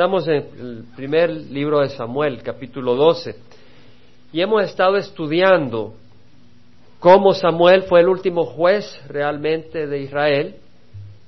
Estamos 0.00 0.26
en 0.28 0.34
el 0.34 0.84
primer 0.96 1.28
libro 1.28 1.80
de 1.80 1.90
Samuel, 1.90 2.42
capítulo 2.42 2.94
12, 2.94 3.36
y 4.32 4.40
hemos 4.40 4.64
estado 4.64 4.96
estudiando 4.96 5.92
cómo 6.98 7.34
Samuel 7.34 7.82
fue 7.82 8.00
el 8.00 8.08
último 8.08 8.46
juez 8.46 8.98
realmente 9.08 9.86
de 9.86 10.00
Israel. 10.00 10.56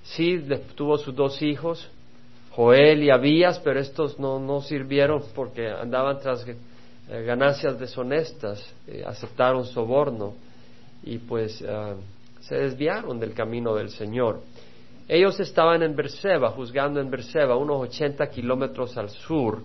Sí, 0.04 0.43
tuvo 0.74 0.96
sus 0.96 1.14
dos 1.14 1.43
hijos, 1.43 1.87
Joel 2.53 3.03
y 3.03 3.11
Abías, 3.11 3.58
pero 3.58 3.79
estos 3.79 4.19
no, 4.19 4.38
no 4.38 4.62
sirvieron 4.62 5.22
porque 5.34 5.68
andaban 5.68 6.20
tras 6.20 6.48
eh, 6.48 6.56
ganancias 7.26 7.78
deshonestas, 7.78 8.74
eh, 8.86 9.04
aceptaron 9.06 9.66
soborno 9.66 10.32
y 11.02 11.18
pues 11.18 11.62
ah, 11.68 11.96
se 12.40 12.54
desviaron 12.56 13.20
del 13.20 13.34
camino 13.34 13.74
del 13.74 13.90
Señor. 13.90 14.40
Ellos 15.08 15.38
estaban 15.40 15.82
en 15.82 15.94
Berseba, 15.96 16.50
juzgando 16.50 17.00
en 17.00 17.10
Berseba, 17.10 17.56
unos 17.56 17.82
80 17.88 18.27
kilómetros 18.30 18.96
al 18.96 19.10
sur 19.10 19.62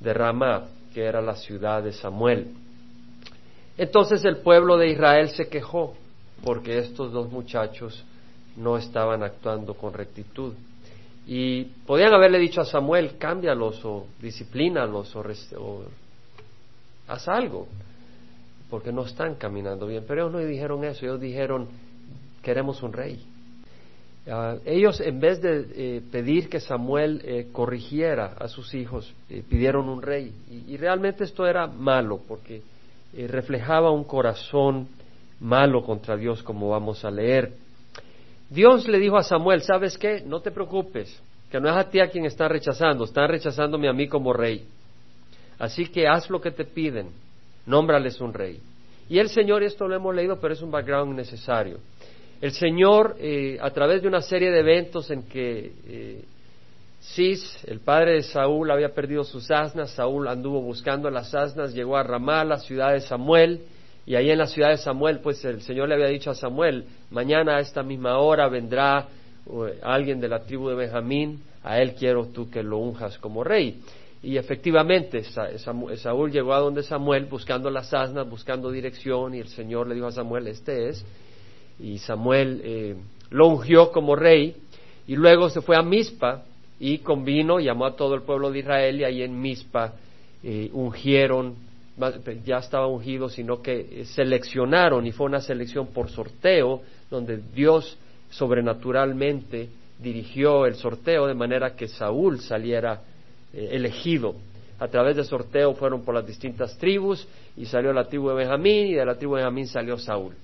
de 0.00 0.14
Ramá, 0.14 0.64
que 0.92 1.04
era 1.04 1.20
la 1.20 1.34
ciudad 1.34 1.82
de 1.82 1.92
Samuel. 1.92 2.48
Entonces 3.76 4.24
el 4.24 4.38
pueblo 4.38 4.76
de 4.76 4.88
Israel 4.88 5.30
se 5.30 5.48
quejó 5.48 5.94
porque 6.44 6.78
estos 6.78 7.12
dos 7.12 7.30
muchachos 7.30 8.04
no 8.56 8.76
estaban 8.76 9.22
actuando 9.22 9.74
con 9.74 9.92
rectitud. 9.92 10.52
Y 11.26 11.64
podían 11.86 12.12
haberle 12.12 12.38
dicho 12.38 12.60
a 12.60 12.64
Samuel, 12.64 13.16
cámbialos 13.18 13.82
o 13.84 14.06
disciplínalos 14.20 15.14
o, 15.16 15.24
o 15.58 15.82
haz 17.08 17.28
algo, 17.28 17.66
porque 18.68 18.92
no 18.92 19.04
están 19.04 19.36
caminando 19.36 19.86
bien. 19.86 20.04
Pero 20.06 20.22
ellos 20.22 20.32
no 20.32 20.38
dijeron 20.46 20.84
eso, 20.84 21.06
ellos 21.06 21.20
dijeron, 21.20 21.68
queremos 22.42 22.82
un 22.82 22.92
rey. 22.92 23.24
Ah, 24.26 24.56
ellos, 24.64 25.00
en 25.00 25.20
vez 25.20 25.40
de 25.42 25.66
eh, 25.74 26.02
pedir 26.10 26.48
que 26.48 26.58
Samuel 26.58 27.20
eh, 27.24 27.48
corrigiera 27.52 28.34
a 28.38 28.48
sus 28.48 28.72
hijos, 28.74 29.12
eh, 29.28 29.42
pidieron 29.46 29.88
un 29.88 30.00
rey. 30.00 30.32
Y, 30.66 30.76
realmente 30.78 31.24
esto 31.24 31.46
era 31.46 31.66
malo, 31.66 32.20
porque 32.26 32.62
reflejaba 33.28 33.92
un 33.92 34.02
corazón 34.02 34.88
malo 35.40 35.84
contra 35.84 36.16
Dios, 36.16 36.42
como 36.42 36.70
vamos 36.70 37.04
a 37.04 37.10
leer. 37.10 37.52
Dios 38.48 38.88
le 38.88 38.98
dijo 38.98 39.16
a 39.16 39.22
Samuel, 39.22 39.62
¿sabes 39.62 39.96
qué? 39.96 40.22
No 40.26 40.40
te 40.40 40.50
preocupes, 40.50 41.20
que 41.50 41.60
no 41.60 41.68
es 41.68 41.76
a 41.76 41.88
ti 41.88 42.00
a 42.00 42.08
quien 42.08 42.24
están 42.24 42.50
rechazando, 42.50 43.04
están 43.04 43.28
rechazándome 43.28 43.88
a 43.88 43.92
mí 43.92 44.08
como 44.08 44.32
rey. 44.32 44.66
Así 45.58 45.86
que 45.86 46.08
haz 46.08 46.28
lo 46.28 46.40
que 46.40 46.50
te 46.50 46.64
piden, 46.64 47.10
nómbrales 47.66 48.20
un 48.20 48.32
rey. 48.32 48.58
Y 49.08 49.18
el 49.18 49.28
Señor, 49.28 49.62
esto 49.62 49.86
lo 49.86 49.94
hemos 49.94 50.14
leído, 50.14 50.40
pero 50.40 50.54
es 50.54 50.62
un 50.62 50.70
background 50.70 51.14
necesario. 51.14 51.78
El 52.44 52.52
Señor, 52.52 53.16
eh, 53.20 53.56
a 53.58 53.70
través 53.70 54.02
de 54.02 54.08
una 54.08 54.20
serie 54.20 54.50
de 54.50 54.60
eventos 54.60 55.10
en 55.10 55.22
que 55.22 55.72
eh, 55.86 56.24
Cis, 57.00 57.64
el 57.66 57.80
padre 57.80 58.16
de 58.16 58.22
Saúl, 58.22 58.70
había 58.70 58.90
perdido 58.90 59.24
sus 59.24 59.50
asnas, 59.50 59.92
Saúl 59.92 60.28
anduvo 60.28 60.60
buscando 60.60 61.08
las 61.08 61.34
asnas, 61.34 61.72
llegó 61.72 61.96
a 61.96 62.02
Ramá, 62.02 62.44
la 62.44 62.58
ciudad 62.58 62.92
de 62.92 63.00
Samuel, 63.00 63.62
y 64.04 64.14
ahí 64.14 64.30
en 64.30 64.36
la 64.36 64.46
ciudad 64.46 64.68
de 64.68 64.76
Samuel, 64.76 65.20
pues 65.20 65.42
el 65.46 65.62
Señor 65.62 65.88
le 65.88 65.94
había 65.94 66.08
dicho 66.08 66.30
a 66.30 66.34
Samuel, 66.34 66.84
mañana 67.10 67.56
a 67.56 67.60
esta 67.60 67.82
misma 67.82 68.18
hora 68.18 68.46
vendrá 68.50 69.08
alguien 69.82 70.20
de 70.20 70.28
la 70.28 70.40
tribu 70.40 70.68
de 70.68 70.74
Benjamín, 70.74 71.42
a 71.62 71.80
él 71.80 71.94
quiero 71.94 72.26
tú 72.26 72.50
que 72.50 72.62
lo 72.62 72.76
unjas 72.76 73.16
como 73.16 73.42
rey. 73.42 73.80
Y 74.22 74.36
efectivamente, 74.36 75.22
Saúl 75.96 76.30
llegó 76.30 76.52
a 76.52 76.60
donde 76.60 76.82
Samuel 76.82 77.24
buscando 77.24 77.70
las 77.70 77.94
asnas, 77.94 78.28
buscando 78.28 78.70
dirección, 78.70 79.34
y 79.34 79.38
el 79.38 79.48
Señor 79.48 79.88
le 79.88 79.94
dijo 79.94 80.08
a 80.08 80.12
Samuel, 80.12 80.48
este 80.48 80.90
es, 80.90 81.06
y 81.78 81.98
Samuel 81.98 82.60
eh, 82.64 82.96
lo 83.30 83.48
ungió 83.48 83.90
como 83.90 84.16
rey 84.16 84.56
y 85.06 85.16
luego 85.16 85.50
se 85.50 85.60
fue 85.60 85.76
a 85.76 85.82
Mizpa 85.82 86.44
y 86.78 86.98
convino, 86.98 87.60
llamó 87.60 87.86
a 87.86 87.96
todo 87.96 88.14
el 88.14 88.22
pueblo 88.22 88.50
de 88.50 88.60
Israel 88.60 89.00
y 89.00 89.04
ahí 89.04 89.22
en 89.22 89.40
Mizpa 89.40 89.94
eh, 90.42 90.70
ungieron, 90.72 91.54
ya 92.44 92.58
estaba 92.58 92.86
ungido, 92.86 93.28
sino 93.28 93.62
que 93.62 93.80
eh, 93.80 94.04
seleccionaron 94.04 95.06
y 95.06 95.12
fue 95.12 95.26
una 95.26 95.40
selección 95.40 95.88
por 95.88 96.10
sorteo 96.10 96.82
donde 97.10 97.40
Dios 97.54 97.96
sobrenaturalmente 98.30 99.68
dirigió 99.98 100.66
el 100.66 100.74
sorteo 100.74 101.26
de 101.26 101.34
manera 101.34 101.76
que 101.76 101.88
Saúl 101.88 102.40
saliera 102.40 103.00
elegido. 103.52 104.34
A 104.80 104.88
través 104.88 105.14
del 105.14 105.24
sorteo 105.24 105.74
fueron 105.74 106.02
por 106.04 106.16
las 106.16 106.26
distintas 106.26 106.76
tribus 106.76 107.26
y 107.56 107.64
salió 107.66 107.92
la 107.92 108.08
tribu 108.08 108.30
de 108.30 108.34
Benjamín 108.34 108.88
y 108.88 108.94
de 108.94 109.06
la 109.06 109.14
tribu 109.14 109.36
de 109.36 109.42
Benjamín 109.42 109.68
salió 109.68 109.96
Saúl. 109.96 110.34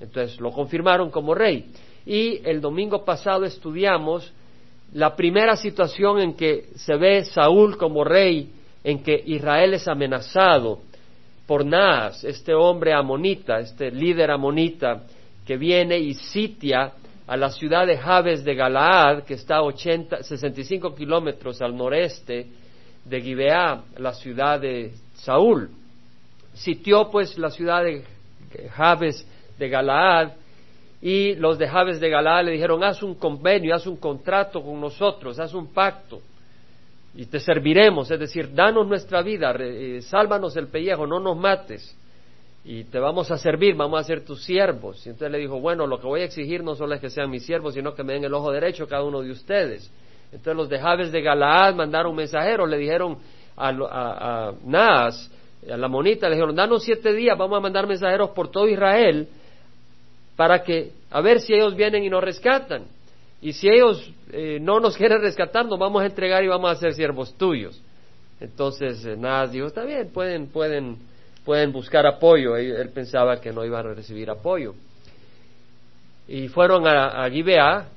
Entonces 0.00 0.40
lo 0.40 0.52
confirmaron 0.52 1.10
como 1.10 1.34
rey. 1.34 1.66
Y 2.06 2.40
el 2.48 2.60
domingo 2.60 3.04
pasado 3.04 3.44
estudiamos 3.44 4.32
la 4.94 5.14
primera 5.14 5.56
situación 5.56 6.20
en 6.20 6.34
que 6.34 6.66
se 6.76 6.96
ve 6.96 7.24
Saúl 7.24 7.76
como 7.76 8.04
rey, 8.04 8.50
en 8.82 9.02
que 9.02 9.22
Israel 9.26 9.74
es 9.74 9.86
amenazado 9.86 10.80
por 11.46 11.64
Naas, 11.64 12.24
este 12.24 12.54
hombre 12.54 12.92
amonita, 12.92 13.58
este 13.58 13.90
líder 13.90 14.30
amonita, 14.30 15.02
que 15.46 15.56
viene 15.56 15.98
y 15.98 16.14
sitia 16.14 16.92
a 17.26 17.36
la 17.36 17.50
ciudad 17.50 17.86
de 17.86 17.96
Jabes 17.96 18.44
de 18.44 18.54
Galaad, 18.54 19.24
que 19.24 19.34
está 19.34 19.56
a 19.56 19.62
80, 19.62 20.22
65 20.22 20.94
kilómetros 20.94 21.60
al 21.60 21.76
noreste 21.76 22.46
de 23.04 23.20
Gibeá, 23.20 23.82
la 23.96 24.12
ciudad 24.12 24.60
de 24.60 24.92
Saúl. 25.14 25.70
Sitió 26.54 27.10
pues 27.10 27.36
la 27.38 27.50
ciudad 27.50 27.82
de 27.82 28.04
Jabes 28.70 29.26
de 29.58 29.68
Galaad 29.68 30.32
y 31.00 31.34
los 31.36 31.58
de 31.58 31.68
Jabes 31.68 32.00
de 32.00 32.08
Galaad 32.08 32.46
le 32.46 32.52
dijeron, 32.52 32.82
haz 32.82 33.02
un 33.02 33.14
convenio, 33.14 33.74
haz 33.74 33.86
un 33.86 33.96
contrato 33.96 34.62
con 34.62 34.80
nosotros, 34.80 35.38
haz 35.38 35.54
un 35.54 35.72
pacto 35.72 36.20
y 37.14 37.26
te 37.26 37.40
serviremos, 37.40 38.10
es 38.10 38.20
decir, 38.20 38.54
danos 38.54 38.86
nuestra 38.86 39.22
vida, 39.22 39.54
eh, 39.58 40.00
sálvanos 40.02 40.56
el 40.56 40.68
pellejo, 40.68 41.06
no 41.06 41.18
nos 41.18 41.36
mates 41.36 41.96
y 42.64 42.84
te 42.84 42.98
vamos 42.98 43.30
a 43.30 43.38
servir, 43.38 43.74
vamos 43.74 44.00
a 44.00 44.04
ser 44.04 44.24
tus 44.24 44.44
siervos. 44.44 45.06
Y 45.06 45.10
entonces 45.10 45.32
le 45.32 45.38
dijo, 45.38 45.58
bueno, 45.58 45.86
lo 45.86 45.98
que 45.98 46.06
voy 46.06 46.20
a 46.20 46.24
exigir 46.24 46.62
no 46.62 46.74
solo 46.74 46.94
es 46.94 47.00
que 47.00 47.08
sean 47.08 47.30
mis 47.30 47.46
siervos, 47.46 47.74
sino 47.74 47.94
que 47.94 48.02
me 48.02 48.12
den 48.12 48.24
el 48.24 48.34
ojo 48.34 48.52
derecho 48.52 48.86
cada 48.86 49.04
uno 49.04 49.22
de 49.22 49.30
ustedes. 49.30 49.90
Entonces 50.26 50.54
los 50.54 50.68
de 50.68 50.78
Jabes 50.78 51.10
de 51.10 51.22
Galaad 51.22 51.74
mandaron 51.74 52.14
mensajeros, 52.14 52.68
le 52.68 52.76
dijeron 52.76 53.16
a, 53.56 53.68
a, 53.68 54.48
a 54.48 54.52
Naas, 54.66 55.30
a 55.68 55.76
la 55.76 55.88
monita, 55.88 56.28
le 56.28 56.34
dijeron, 56.34 56.54
danos 56.54 56.84
siete 56.84 57.14
días, 57.14 57.38
vamos 57.38 57.56
a 57.56 57.60
mandar 57.60 57.86
mensajeros 57.86 58.30
por 58.30 58.50
todo 58.50 58.68
Israel 58.68 59.26
para 60.38 60.62
que, 60.62 60.92
a 61.10 61.20
ver 61.20 61.40
si 61.40 61.52
ellos 61.52 61.74
vienen 61.74 62.04
y 62.04 62.08
nos 62.08 62.22
rescatan. 62.22 62.84
Y 63.42 63.54
si 63.54 63.68
ellos 63.68 64.08
eh, 64.30 64.60
no 64.60 64.78
nos 64.78 64.96
quieren 64.96 65.20
rescatar, 65.20 65.66
nos 65.66 65.80
vamos 65.80 66.00
a 66.00 66.06
entregar 66.06 66.44
y 66.44 66.46
vamos 66.46 66.70
a 66.70 66.76
ser 66.76 66.94
siervos 66.94 67.36
tuyos. 67.36 67.82
Entonces, 68.38 69.04
eh, 69.04 69.16
dijo, 69.50 69.66
está 69.66 69.82
bien, 69.82 70.10
pueden, 70.12 70.46
pueden, 70.46 70.96
pueden 71.44 71.72
buscar 71.72 72.06
apoyo. 72.06 72.56
Él, 72.56 72.88
pensaba 72.90 73.40
que 73.40 73.50
no 73.50 73.64
iban 73.64 73.84
a 73.84 73.94
recibir 73.94 74.30
apoyo. 74.30 74.76
Y 76.28 76.46
fueron 76.46 76.86
a, 76.86 77.24
a 77.24 77.28
Gibeá, 77.28 77.88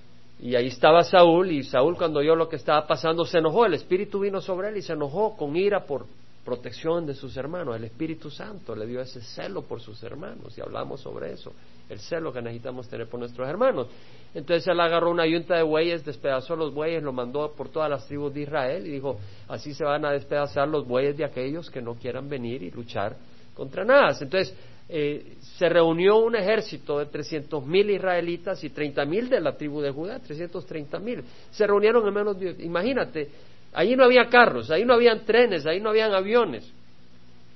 y 0.41 0.55
ahí 0.55 0.69
estaba 0.69 1.03
Saúl, 1.03 1.51
y 1.51 1.61
Saúl 1.63 1.95
cuando 1.95 2.21
oyó 2.21 2.35
lo 2.35 2.49
que 2.49 2.55
estaba 2.55 2.87
pasando 2.87 3.23
se 3.23 3.37
enojó, 3.37 3.67
el 3.67 3.75
Espíritu 3.75 4.19
vino 4.19 4.41
sobre 4.41 4.69
él 4.69 4.77
y 4.77 4.81
se 4.81 4.93
enojó 4.93 5.37
con 5.37 5.55
ira 5.55 5.85
por 5.85 6.07
protección 6.43 7.05
de 7.05 7.13
sus 7.13 7.35
hermanos. 7.37 7.75
El 7.75 7.83
Espíritu 7.83 8.29
Santo 8.29 8.75
le 8.75 8.85
dio 8.85 9.01
ese 9.01 9.21
celo 9.21 9.63
por 9.63 9.81
sus 9.81 10.01
hermanos, 10.03 10.57
y 10.57 10.61
hablamos 10.61 11.01
sobre 11.01 11.33
eso 11.33 11.53
el 11.89 11.99
celo 11.99 12.31
que 12.31 12.41
necesitamos 12.41 12.87
tener 12.87 13.07
por 13.09 13.19
nuestros 13.19 13.47
hermanos. 13.49 13.87
Entonces 14.33 14.65
él 14.65 14.79
agarró 14.79 15.11
una 15.11 15.27
yunta 15.27 15.57
de 15.57 15.63
bueyes, 15.63 16.05
despedazó 16.05 16.55
los 16.55 16.73
bueyes, 16.73 17.03
lo 17.03 17.11
mandó 17.11 17.51
por 17.51 17.67
todas 17.67 17.89
las 17.89 18.07
tribus 18.07 18.33
de 18.33 18.43
Israel 18.43 18.87
y 18.87 18.91
dijo, 18.91 19.19
así 19.49 19.73
se 19.73 19.83
van 19.83 20.05
a 20.05 20.11
despedazar 20.11 20.69
los 20.69 20.87
bueyes 20.87 21.17
de 21.17 21.25
aquellos 21.25 21.69
que 21.69 21.81
no 21.81 21.95
quieran 21.95 22.29
venir 22.29 22.63
y 22.63 22.71
luchar 22.71 23.17
contra 23.53 23.83
nada. 23.83 24.15
Entonces 24.21 24.55
eh, 24.87 25.35
se 25.57 25.67
reunió 25.67 26.19
un 26.19 26.37
ejército 26.37 26.99
de 26.99 27.07
trescientos 27.07 27.65
mil 27.65 27.89
israelitas 27.89 28.63
y 28.63 28.69
treinta 28.69 29.03
mil 29.03 29.27
de 29.27 29.41
la 29.41 29.57
tribu 29.57 29.81
de 29.81 29.91
Judá, 29.91 30.17
trescientos 30.19 30.65
treinta 30.65 30.97
mil. 30.97 31.21
Se 31.51 31.67
reunieron 31.67 32.07
en 32.07 32.13
menos 32.13 32.39
de, 32.39 32.55
imagínate, 32.63 33.29
ahí 33.73 33.95
no 33.95 34.03
había 34.03 34.25
carros, 34.29 34.69
ahí 34.71 34.85
no 34.85 34.93
habían 34.93 35.25
trenes, 35.25 35.65
ahí 35.65 35.79
no 35.79 35.89
habían 35.89 36.13
aviones. 36.13 36.71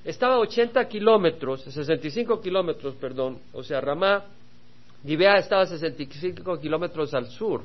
Estaba 0.03 0.35
a 0.35 0.39
80 0.39 0.87
kilómetros, 0.87 1.63
65 1.63 2.39
kilómetros, 2.39 2.95
perdón, 2.95 3.39
o 3.53 3.63
sea, 3.63 3.81
Ramá, 3.81 4.23
Gibea 5.03 5.37
estaba 5.37 5.63
a 5.63 5.65
65 5.65 6.59
kilómetros 6.59 7.13
al 7.13 7.27
sur 7.27 7.63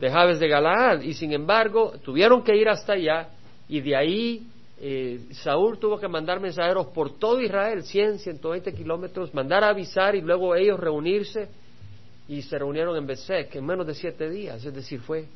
de 0.00 0.10
Jabes 0.10 0.38
de 0.38 0.48
Galaad, 0.48 1.02
y 1.02 1.12
sin 1.12 1.32
embargo 1.32 1.92
tuvieron 2.04 2.42
que 2.42 2.56
ir 2.56 2.68
hasta 2.68 2.94
allá, 2.94 3.28
y 3.68 3.80
de 3.80 3.96
ahí 3.96 4.46
eh, 4.80 5.20
Saúl 5.32 5.78
tuvo 5.78 5.98
que 5.98 6.08
mandar 6.08 6.40
mensajeros 6.40 6.86
por 6.86 7.18
todo 7.18 7.40
Israel, 7.40 7.82
100, 7.82 8.18
120 8.20 8.72
kilómetros, 8.72 9.34
mandar 9.34 9.64
a 9.64 9.70
avisar 9.70 10.14
y 10.14 10.20
luego 10.20 10.54
ellos 10.54 10.78
reunirse, 10.78 11.48
y 12.28 12.42
se 12.42 12.58
reunieron 12.58 12.96
en 12.96 13.06
Besek 13.06 13.54
en 13.56 13.66
menos 13.66 13.86
de 13.86 13.94
siete 13.94 14.28
días, 14.30 14.64
es 14.64 14.74
decir, 14.74 15.00
fue 15.00 15.26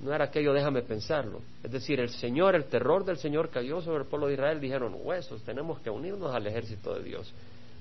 no 0.00 0.12
era 0.12 0.24
aquello, 0.24 0.52
déjame 0.52 0.82
pensarlo. 0.82 1.40
Es 1.62 1.70
decir, 1.70 2.00
el 2.00 2.10
Señor, 2.10 2.54
el 2.54 2.64
terror 2.64 3.04
del 3.04 3.16
Señor 3.16 3.50
cayó 3.50 3.80
sobre 3.80 4.02
el 4.02 4.08
pueblo 4.08 4.26
de 4.26 4.34
Israel. 4.34 4.60
Dijeron, 4.60 4.96
huesos, 5.02 5.42
tenemos 5.42 5.80
que 5.80 5.90
unirnos 5.90 6.34
al 6.34 6.46
ejército 6.46 6.94
de 6.94 7.02
Dios. 7.02 7.32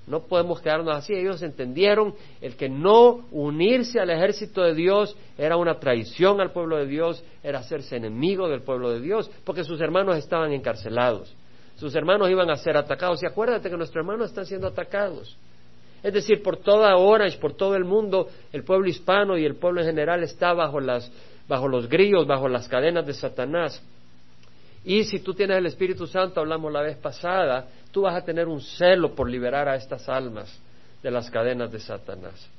No 0.06 0.21
podemos 0.21 0.62
quedarnos 0.62 0.95
así. 0.95 1.13
Ellos 1.13 1.42
entendieron 1.42 2.13
el 2.42 2.56
que 2.56 2.69
no 2.69 3.25
unirse 3.31 4.00
al 4.00 4.10
ejército 4.10 4.62
de 4.62 4.74
Dios 4.74 5.15
era 5.38 5.57
una 5.57 5.80
traición 5.80 6.39
al 6.39 6.51
pueblo 6.51 6.77
de 6.77 6.86
Dios, 6.86 7.24
era 7.42 7.60
hacerse 7.60 7.95
enemigo 7.95 8.48
del 8.48 8.62
pueblo 8.62 8.92
de 8.92 9.00
Dios, 9.00 9.31
porque 9.44 9.63
sus 9.63 9.81
hermanos 9.81 10.18
estaban 10.18 10.51
encarcelados. 10.51 11.33
Sus 11.75 11.95
hermanos 11.95 12.30
iban 12.30 12.50
a 12.50 12.56
ser 12.57 12.77
atacados. 12.77 13.24
Y 13.24 13.25
acuérdate 13.25 13.69
que 13.69 13.77
nuestros 13.77 14.01
hermanos 14.01 14.30
están 14.30 14.45
siendo 14.45 14.68
atacados. 14.68 15.36
Es 16.04 16.13
decir, 16.13 16.44
por 16.44 16.57
toda 16.57 16.95
Orange, 16.98 17.38
por 17.38 17.54
todo 17.54 17.75
el 17.75 17.86
mundo, 17.86 18.27
el 18.51 18.63
pueblo 18.65 18.88
hispano 18.88 19.38
y 19.38 19.45
el 19.45 19.56
pueblo 19.56 19.80
en 19.80 19.88
general 19.88 20.21
está 20.21 20.54
bajo, 20.54 20.81
las, 20.81 21.10
bajo 21.48 21.68
los 21.68 21.88
grillos, 21.88 22.25
bajo 22.25 22.48
las 22.48 22.68
cadenas 22.68 23.06
de 23.06 23.13
Satanás. 23.13 23.81
Y 24.86 25.04
si 25.06 25.19
tú 25.19 25.34
tienes 25.34 25.57
el 25.57 25.66
Espíritu 25.66 26.07
Santo, 26.07 26.40
hablamos 26.40 26.72
la 26.72 26.81
vez 26.81 26.98
pasada, 26.98 27.68
tú 27.92 28.01
vas 28.01 28.16
a 28.16 28.25
tener 28.25 28.48
un 28.48 28.62
celo 28.62 29.16
por 29.16 29.30
liberar 29.30 29.68
a 29.69 29.75
estas 29.75 30.10
almas 30.10 30.60
de 31.01 31.12
las 31.12 31.30
cadenas 31.30 31.72
de 31.72 31.80
Satanás. 31.80 32.50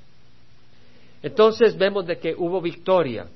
Entonces 1.23 1.77
vemos 1.77 2.07
de 2.07 2.19
que 2.19 2.35
hubo 2.37 2.61
victoria. 2.61 3.27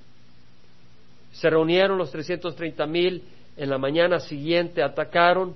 Se 1.33 1.49
reunieron 1.49 1.99
los 1.99 2.11
330 2.11 2.87
mil, 2.87 3.23
en 3.56 3.71
la 3.71 3.79
mañana 3.79 4.21
siguiente 4.21 4.83
atacaron, 4.83 5.55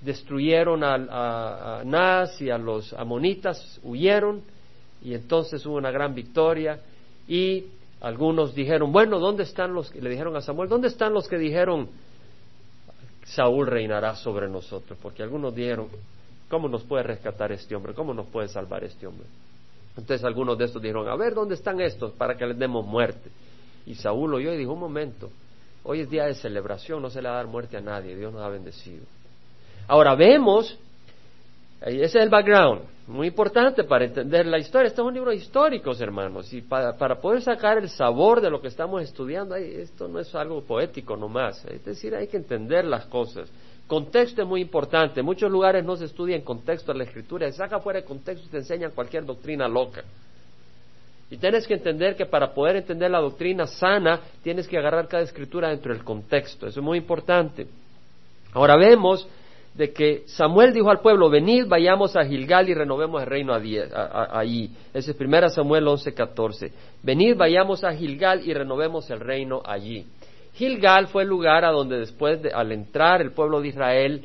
destruyeron 0.00 0.82
a, 0.82 1.80
a, 1.80 2.24
y 2.40 2.50
a 2.50 2.58
los 2.58 2.92
amonitas, 2.92 3.80
huyeron, 3.82 4.42
y 5.02 5.14
entonces 5.14 5.64
hubo 5.64 5.76
una 5.76 5.90
gran 5.90 6.14
victoria. 6.14 6.80
Y 7.28 7.64
algunos 8.04 8.54
dijeron, 8.54 8.92
bueno, 8.92 9.18
¿dónde 9.18 9.44
están 9.44 9.72
los 9.72 9.90
que 9.90 10.02
le 10.02 10.10
dijeron 10.10 10.36
a 10.36 10.42
Samuel, 10.42 10.68
¿dónde 10.68 10.88
están 10.88 11.14
los 11.14 11.26
que 11.26 11.38
dijeron, 11.38 11.88
Saúl 13.24 13.66
reinará 13.66 14.14
sobre 14.14 14.46
nosotros, 14.46 14.98
porque 15.00 15.22
algunos 15.22 15.54
dijeron, 15.54 15.88
¿cómo 16.50 16.68
nos 16.68 16.82
puede 16.82 17.02
rescatar 17.02 17.50
este 17.52 17.74
hombre? 17.74 17.94
¿Cómo 17.94 18.12
nos 18.12 18.26
puede 18.26 18.48
salvar 18.48 18.84
este 18.84 19.06
hombre? 19.06 19.26
Entonces 19.96 20.22
algunos 20.22 20.58
de 20.58 20.66
estos 20.66 20.82
dijeron, 20.82 21.08
a 21.08 21.16
ver, 21.16 21.32
¿dónde 21.32 21.54
están 21.54 21.80
estos 21.80 22.12
para 22.12 22.36
que 22.36 22.44
les 22.44 22.58
demos 22.58 22.84
muerte? 22.84 23.30
Y 23.86 23.94
Saúl 23.94 24.34
oyó 24.34 24.52
y 24.52 24.58
dijo, 24.58 24.74
un 24.74 24.80
momento, 24.80 25.30
hoy 25.84 26.00
es 26.00 26.10
día 26.10 26.26
de 26.26 26.34
celebración, 26.34 27.00
no 27.00 27.08
se 27.08 27.22
le 27.22 27.28
va 27.28 27.36
a 27.36 27.38
dar 27.38 27.46
muerte 27.46 27.78
a 27.78 27.80
nadie, 27.80 28.14
Dios 28.14 28.34
nos 28.34 28.42
ha 28.42 28.50
bendecido. 28.50 29.06
Ahora 29.88 30.14
vemos, 30.14 30.78
ese 31.80 32.04
es 32.04 32.14
el 32.16 32.28
background, 32.28 32.82
muy 33.06 33.28
importante 33.28 33.84
para 33.84 34.06
entender 34.06 34.46
la 34.46 34.58
historia. 34.58 34.88
Este 34.88 35.00
es 35.00 35.06
un 35.06 35.12
libro 35.12 35.32
histórico, 35.32 35.92
hermanos, 35.98 36.52
y 36.52 36.62
para, 36.62 36.96
para, 36.96 37.20
poder 37.20 37.42
sacar 37.42 37.78
el 37.78 37.88
sabor 37.90 38.40
de 38.40 38.48
lo 38.48 38.60
que 38.60 38.68
estamos 38.68 39.02
estudiando, 39.02 39.56
esto 39.56 40.08
no 40.08 40.20
es 40.20 40.34
algo 40.34 40.62
poético 40.62 41.16
nomás, 41.16 41.64
es 41.66 41.84
decir, 41.84 42.14
hay 42.14 42.28
que 42.28 42.38
entender 42.38 42.84
las 42.84 43.04
cosas. 43.06 43.50
Contexto 43.86 44.42
es 44.42 44.48
muy 44.48 44.62
importante. 44.62 45.20
En 45.20 45.26
muchos 45.26 45.50
lugares 45.50 45.84
no 45.84 45.96
se 45.96 46.06
estudia 46.06 46.36
en 46.36 46.42
contexto 46.42 46.94
la 46.94 47.04
escritura, 47.04 47.50
se 47.50 47.58
saca 47.58 47.80
fuera 47.80 48.00
de 48.00 48.06
contexto 48.06 48.46
y 48.46 48.50
te 48.50 48.58
enseñan 48.58 48.92
cualquier 48.92 49.26
doctrina 49.26 49.68
loca. 49.68 50.02
Y 51.30 51.36
tienes 51.36 51.66
que 51.66 51.74
entender 51.74 52.16
que 52.16 52.26
para 52.26 52.54
poder 52.54 52.76
entender 52.76 53.10
la 53.10 53.20
doctrina 53.20 53.66
sana, 53.66 54.20
tienes 54.42 54.68
que 54.68 54.78
agarrar 54.78 55.08
cada 55.08 55.22
escritura 55.22 55.68
dentro 55.68 55.92
del 55.92 56.04
contexto. 56.04 56.66
Eso 56.66 56.80
es 56.80 56.84
muy 56.84 56.98
importante. 56.98 57.66
Ahora 58.52 58.76
vemos 58.76 59.26
de 59.74 59.92
que 59.92 60.22
Samuel 60.26 60.72
dijo 60.72 60.90
al 60.90 61.00
pueblo, 61.00 61.28
venid, 61.28 61.66
vayamos 61.66 62.14
a 62.16 62.24
Gilgal 62.24 62.68
y 62.68 62.74
renovemos 62.74 63.22
el 63.22 63.26
reino 63.26 63.52
allí. 63.52 64.70
Ese 64.92 65.10
es 65.10 65.20
1 65.20 65.48
Samuel 65.50 65.86
11:14. 65.86 66.70
Venid, 67.02 67.36
vayamos 67.36 67.82
a 67.82 67.92
Gilgal 67.92 68.46
y 68.46 68.54
renovemos 68.54 69.10
el 69.10 69.20
reino 69.20 69.62
allí. 69.64 70.06
Gilgal 70.54 71.08
fue 71.08 71.24
el 71.24 71.28
lugar 71.28 71.64
a 71.64 71.72
donde 71.72 71.98
después, 71.98 72.40
de, 72.40 72.52
al 72.52 72.70
entrar 72.70 73.20
el 73.20 73.32
pueblo 73.32 73.60
de 73.60 73.68
Israel, 73.68 74.24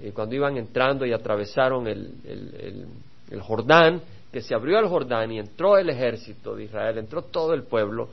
eh, 0.00 0.12
cuando 0.14 0.36
iban 0.36 0.56
entrando 0.56 1.04
y 1.04 1.12
atravesaron 1.12 1.88
el, 1.88 2.14
el 3.30 3.40
Jordán, 3.40 4.00
que 4.32 4.40
se 4.40 4.54
abrió 4.54 4.78
el 4.78 4.86
Jordán 4.86 5.32
y 5.32 5.40
entró 5.40 5.76
el 5.76 5.90
ejército 5.90 6.54
de 6.54 6.64
Israel, 6.64 6.98
entró 6.98 7.22
todo 7.22 7.52
el 7.54 7.64
pueblo, 7.64 8.08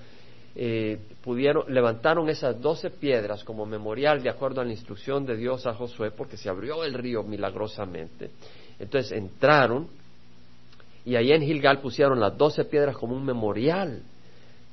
eh, 0.55 0.99
pudieron, 1.23 1.73
levantaron 1.73 2.29
esas 2.29 2.59
doce 2.59 2.89
piedras 2.89 3.43
como 3.43 3.65
memorial 3.65 4.21
de 4.21 4.29
acuerdo 4.29 4.61
a 4.61 4.65
la 4.65 4.71
instrucción 4.71 5.25
de 5.25 5.37
Dios 5.37 5.65
a 5.65 5.73
Josué, 5.73 6.11
porque 6.11 6.37
se 6.37 6.49
abrió 6.49 6.83
el 6.83 6.93
río 6.93 7.23
milagrosamente. 7.23 8.31
Entonces 8.79 9.11
entraron 9.11 9.87
y 11.05 11.15
ahí 11.15 11.31
en 11.31 11.41
Gilgal 11.41 11.79
pusieron 11.79 12.19
las 12.19 12.37
doce 12.37 12.65
piedras 12.65 12.97
como 12.97 13.15
un 13.15 13.25
memorial 13.25 14.03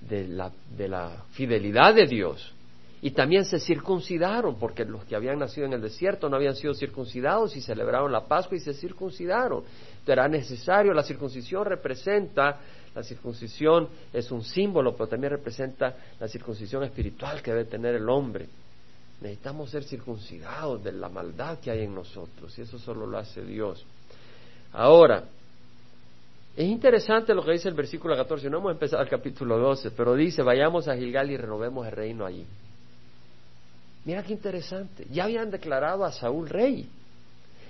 de 0.00 0.28
la, 0.28 0.52
de 0.76 0.88
la 0.88 1.24
fidelidad 1.32 1.94
de 1.94 2.06
Dios. 2.06 2.54
Y 3.00 3.12
también 3.12 3.44
se 3.44 3.60
circuncidaron, 3.60 4.58
porque 4.58 4.84
los 4.84 5.04
que 5.04 5.14
habían 5.14 5.38
nacido 5.38 5.66
en 5.66 5.72
el 5.72 5.80
desierto 5.80 6.28
no 6.28 6.34
habían 6.34 6.56
sido 6.56 6.74
circuncidados 6.74 7.56
y 7.56 7.60
celebraron 7.60 8.10
la 8.10 8.26
Pascua 8.26 8.56
y 8.56 8.60
se 8.60 8.74
circuncidaron. 8.74 9.58
Entonces 9.60 10.08
era 10.08 10.28
necesario, 10.28 10.92
la 10.92 11.04
circuncisión 11.04 11.64
representa 11.64 12.58
la 12.94 13.02
circuncisión 13.02 13.88
es 14.12 14.30
un 14.30 14.42
símbolo, 14.42 14.96
pero 14.96 15.08
también 15.08 15.32
representa 15.32 15.94
la 16.18 16.28
circuncisión 16.28 16.82
espiritual 16.84 17.42
que 17.42 17.52
debe 17.52 17.64
tener 17.64 17.94
el 17.94 18.08
hombre. 18.08 18.48
Necesitamos 19.20 19.70
ser 19.70 19.84
circuncidados 19.84 20.82
de 20.82 20.92
la 20.92 21.08
maldad 21.08 21.58
que 21.58 21.70
hay 21.70 21.82
en 21.84 21.94
nosotros 21.94 22.56
y 22.58 22.62
eso 22.62 22.78
solo 22.78 23.06
lo 23.06 23.18
hace 23.18 23.42
Dios. 23.42 23.84
Ahora, 24.72 25.24
es 26.56 26.66
interesante 26.66 27.34
lo 27.34 27.44
que 27.44 27.52
dice 27.52 27.68
el 27.68 27.74
versículo 27.74 28.16
14, 28.16 28.50
no 28.50 28.58
hemos 28.58 28.72
empezado 28.72 29.02
el 29.02 29.08
capítulo 29.08 29.58
12, 29.58 29.92
pero 29.92 30.14
dice, 30.14 30.42
vayamos 30.42 30.88
a 30.88 30.96
Gilgal 30.96 31.30
y 31.30 31.36
renovemos 31.36 31.86
el 31.86 31.92
reino 31.92 32.26
allí. 32.26 32.44
Mira 34.04 34.22
qué 34.22 34.32
interesante, 34.32 35.06
ya 35.10 35.24
habían 35.24 35.50
declarado 35.50 36.04
a 36.04 36.12
Saúl 36.12 36.48
rey, 36.48 36.88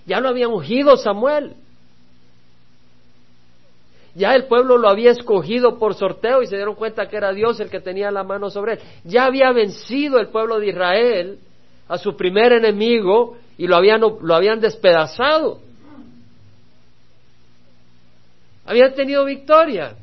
ya 0.06 0.20
lo 0.20 0.28
habían 0.28 0.50
ungido 0.50 0.96
Samuel, 0.96 1.54
ya 4.18 4.34
el 4.34 4.46
pueblo 4.46 4.76
lo 4.76 4.88
había 4.88 5.12
escogido 5.12 5.78
por 5.78 5.94
sorteo 5.94 6.42
y 6.42 6.46
se 6.46 6.56
dieron 6.56 6.74
cuenta 6.74 7.08
que 7.08 7.16
era 7.16 7.32
Dios 7.32 7.60
el 7.60 7.70
que 7.70 7.80
tenía 7.80 8.10
la 8.10 8.24
mano 8.24 8.50
sobre 8.50 8.72
él. 8.72 8.80
Ya 9.04 9.26
había 9.26 9.52
vencido 9.52 10.18
el 10.18 10.28
pueblo 10.28 10.58
de 10.58 10.70
Israel 10.70 11.38
a 11.86 11.98
su 11.98 12.16
primer 12.16 12.52
enemigo 12.52 13.36
y 13.56 13.68
lo 13.68 13.76
habían, 13.76 14.00
lo 14.00 14.34
habían 14.34 14.58
despedazado. 14.60 15.60
Habían 18.66 18.92
tenido 18.94 19.24
victoria. 19.24 19.94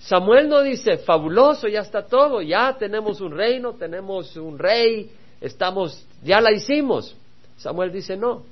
Samuel 0.00 0.48
no 0.50 0.60
dice, 0.60 0.98
fabuloso, 0.98 1.68
ya 1.68 1.80
está 1.80 2.06
todo, 2.06 2.42
ya 2.42 2.76
tenemos 2.78 3.22
un 3.22 3.32
reino, 3.32 3.72
tenemos 3.72 4.36
un 4.36 4.58
rey, 4.58 5.10
estamos, 5.40 6.06
ya 6.22 6.42
la 6.42 6.52
hicimos. 6.52 7.16
Samuel 7.56 7.90
dice, 7.90 8.14
no, 8.14 8.44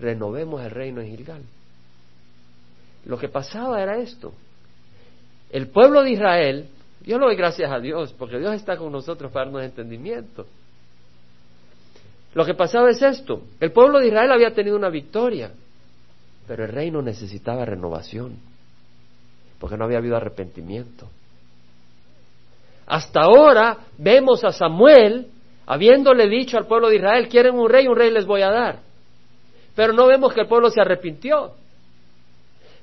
renovemos 0.00 0.62
el 0.62 0.70
reino 0.70 1.02
en 1.02 1.14
Gilgal. 1.14 1.42
Lo 3.04 3.18
que 3.18 3.28
pasaba 3.28 3.82
era 3.82 3.98
esto. 3.98 4.32
El 5.50 5.68
pueblo 5.68 6.02
de 6.02 6.12
Israel, 6.12 6.68
yo 7.02 7.18
lo 7.18 7.26
doy 7.26 7.36
gracias 7.36 7.70
a 7.70 7.80
Dios, 7.80 8.14
porque 8.18 8.38
Dios 8.38 8.54
está 8.54 8.76
con 8.76 8.92
nosotros 8.92 9.32
para 9.32 9.46
darnos 9.46 9.62
entendimiento. 9.62 10.46
Lo 12.34 12.44
que 12.44 12.54
pasaba 12.54 12.90
es 12.90 13.02
esto. 13.02 13.42
El 13.58 13.72
pueblo 13.72 13.98
de 13.98 14.08
Israel 14.08 14.30
había 14.30 14.54
tenido 14.54 14.76
una 14.76 14.90
victoria, 14.90 15.50
pero 16.46 16.64
el 16.64 16.70
reino 16.70 17.02
necesitaba 17.02 17.64
renovación, 17.64 18.36
porque 19.58 19.76
no 19.76 19.84
había 19.84 19.98
habido 19.98 20.16
arrepentimiento. 20.16 21.08
Hasta 22.86 23.22
ahora 23.22 23.78
vemos 23.98 24.44
a 24.44 24.52
Samuel 24.52 25.28
habiéndole 25.66 26.28
dicho 26.28 26.58
al 26.58 26.66
pueblo 26.66 26.88
de 26.88 26.96
Israel, 26.96 27.28
quieren 27.28 27.54
un 27.54 27.68
rey, 27.68 27.86
un 27.86 27.94
rey 27.96 28.10
les 28.10 28.26
voy 28.26 28.42
a 28.42 28.50
dar. 28.50 28.80
Pero 29.76 29.92
no 29.92 30.08
vemos 30.08 30.32
que 30.32 30.40
el 30.40 30.48
pueblo 30.48 30.68
se 30.70 30.80
arrepintió. 30.80 31.52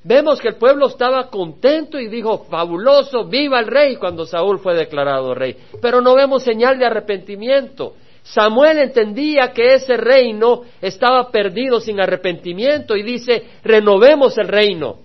Vemos 0.07 0.39
que 0.39 0.47
el 0.47 0.55
pueblo 0.55 0.87
estaba 0.87 1.29
contento 1.29 1.99
y 1.99 2.07
dijo, 2.07 2.45
fabuloso, 2.49 3.25
viva 3.25 3.59
el 3.59 3.67
rey 3.67 3.97
cuando 3.97 4.25
Saúl 4.25 4.59
fue 4.59 4.73
declarado 4.73 5.35
rey. 5.35 5.57
Pero 5.81 5.99
no 5.99 6.15
vemos 6.15 6.43
señal 6.43 6.79
de 6.79 6.85
arrepentimiento. 6.85 7.95
Samuel 8.23 8.79
entendía 8.79 9.51
que 9.51 9.73
ese 9.75 9.97
reino 9.97 10.61
estaba 10.81 11.29
perdido 11.29 11.81
sin 11.81 11.99
arrepentimiento 11.99 12.95
y 12.95 13.03
dice, 13.03 13.47
renovemos 13.65 14.37
el 14.37 14.47
reino. 14.47 14.99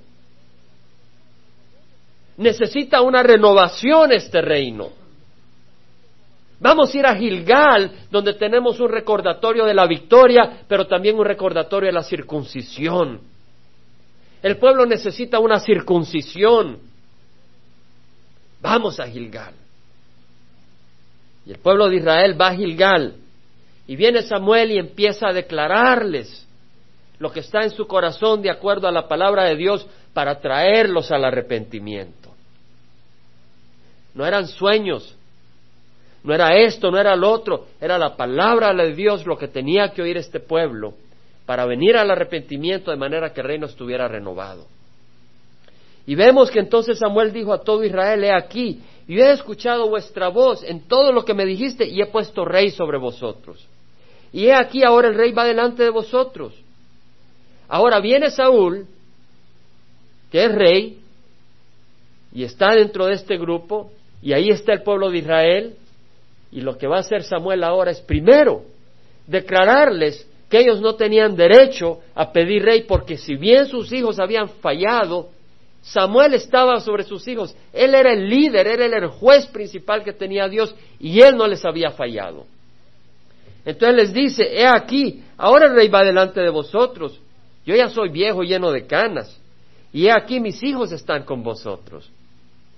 Necesita 2.37 3.01
una 3.01 3.25
renovación 3.25 4.13
este 4.13 4.41
reino. 4.41 4.91
Vamos 6.61 6.95
a 6.95 6.99
ir 6.99 7.07
a 7.07 7.17
Gilgal, 7.17 7.91
donde 8.09 8.35
tenemos 8.35 8.79
un 8.79 8.89
recordatorio 8.89 9.65
de 9.65 9.75
la 9.75 9.89
victoria, 9.89 10.61
pero 10.69 10.87
también 10.87 11.19
un 11.19 11.25
recordatorio 11.25 11.89
de 11.89 11.93
la 11.93 12.05
circuncisión. 12.05 13.32
El 14.43 14.57
pueblo 14.57 14.87
necesita 14.87 15.39
una 15.39 15.61
circuncisión. 15.61 16.79
Vamos 18.61 18.99
a 18.99 19.07
Gilgal. 19.07 19.55
Y 21.47 21.53
el 21.53 21.59
pueblo 21.59 21.89
de 21.89 21.97
Israel 21.97 22.41
va 22.41 22.49
a 22.49 22.55
Gilgal. 22.55 23.15
Y 23.87 23.97
viene 23.97 24.23
Samuel 24.23 24.73
y 24.73 24.79
empieza 24.79 25.29
a 25.29 25.33
declararles 25.33 26.47
lo 27.19 27.33
que 27.33 27.41
está 27.41 27.63
en 27.63 27.71
su 27.71 27.87
corazón 27.87 28.43
de 28.43 28.51
acuerdo 28.51 28.89
a 28.89 28.93
la 28.93 29.07
palabra 29.07 29.45
de 29.45 29.57
Dios 29.57 29.87
para 30.13 30.41
traerlos 30.41 31.13
al 31.13 31.25
arrepentimiento. 31.25 32.31
No 34.15 34.27
eran 34.27 34.49
sueños, 34.49 35.17
no 36.25 36.35
era 36.35 36.57
esto, 36.57 36.91
no 36.91 36.99
era 36.99 37.15
lo 37.17 37.31
otro, 37.31 37.67
era 37.81 37.97
la 37.97 38.17
palabra 38.17 38.75
de 38.75 38.95
Dios 38.95 39.25
lo 39.25 39.39
que 39.39 39.49
tenía 39.49 39.91
que 39.91 40.03
oír 40.03 40.17
este 40.17 40.41
pueblo 40.41 40.95
para 41.47 41.67
venir 41.67 41.97
al 41.97 42.11
arrepentimiento 42.11 42.91
de 42.91 42.97
manera 42.97 43.33
que 43.33 43.41
el 43.41 43.47
reino 43.47 43.67
estuviera 43.67 44.09
renovado. 44.09 44.67
Y 46.07 46.15
vemos 46.15 46.51
que 46.51 46.59
entonces 46.59 46.99
Samuel 46.99 47.33
dijo 47.33 47.53
a 47.53 47.63
todo 47.63 47.85
Israel, 47.85 48.25
he 48.25 48.33
aquí, 48.33 48.81
yo 49.07 49.25
he 49.25 49.33
escuchado 49.33 49.89
vuestra 49.89 50.29
voz 50.29 50.63
en 50.65 50.81
todo 50.89 51.13
lo 51.13 51.25
que 51.25 51.35
me 51.35 51.45
dijiste 51.45 51.87
y 51.87 52.01
he 52.01 52.07
puesto 52.07 52.45
rey 52.45 52.71
sobre 52.71 52.99
vosotros. 52.99 53.67
Y 54.33 54.47
he 54.47 54.55
aquí 54.55 54.83
ahora 54.83 55.09
el 55.09 55.15
rey 55.15 55.33
va 55.33 55.45
delante 55.45 55.83
de 55.83 55.91
vosotros. 55.91 56.55
Ahora 57.69 58.01
viene 58.01 58.31
Saúl, 58.31 58.87
que 60.31 60.45
es 60.45 60.55
rey, 60.55 60.99
y 62.35 62.45
está 62.45 62.75
dentro 62.75 63.07
de 63.07 63.15
este 63.15 63.37
grupo, 63.37 63.93
y 64.23 64.33
ahí 64.33 64.49
está 64.49 64.73
el 64.73 64.83
pueblo 64.83 65.11
de 65.11 65.19
Israel, 65.19 65.77
y 66.51 66.61
lo 66.61 66.79
que 66.79 66.87
va 66.87 66.99
a 66.99 67.01
hacer 67.01 67.23
Samuel 67.23 67.65
ahora 67.65 67.91
es 67.91 68.01
primero 68.01 68.63
declararles 69.27 70.27
que 70.53 70.61
ellos 70.61 70.83
no 70.83 70.97
tenían 70.97 71.35
derecho 71.35 72.01
a 72.15 72.31
pedir 72.31 72.63
rey, 72.63 72.83
porque 72.83 73.17
si 73.17 73.37
bien 73.37 73.65
sus 73.65 73.91
hijos 73.91 74.19
habían 74.19 74.51
fallado, 74.51 75.31
Samuel 75.81 76.35
estaba 76.35 76.79
sobre 76.79 77.05
sus 77.05 77.27
hijos, 77.27 77.57
él 77.73 77.95
era 77.95 78.13
el 78.13 78.29
líder, 78.29 78.67
él 78.67 78.83
era 78.83 78.99
el 78.99 79.07
juez 79.07 79.47
principal 79.47 80.05
que 80.05 80.13
tenía 80.13 80.49
Dios, 80.49 80.75
y 81.01 81.23
él 81.23 81.39
no 81.39 81.47
les 81.47 81.65
había 81.65 81.93
fallado. 81.93 82.45
Entonces 83.65 83.97
les 83.97 84.13
dice, 84.13 84.45
he 84.53 84.67
aquí, 84.67 85.23
ahora 85.39 85.69
el 85.69 85.75
rey 85.75 85.89
va 85.89 86.05
delante 86.05 86.43
de 86.43 86.51
vosotros, 86.51 87.19
yo 87.65 87.75
ya 87.75 87.89
soy 87.89 88.11
viejo 88.11 88.43
lleno 88.43 88.71
de 88.73 88.87
canas, 88.87 89.41
y 89.91 90.09
he 90.09 90.13
aquí 90.13 90.39
mis 90.39 90.63
hijos 90.63 90.93
están 90.93 91.23
con 91.23 91.43
vosotros. 91.43 92.11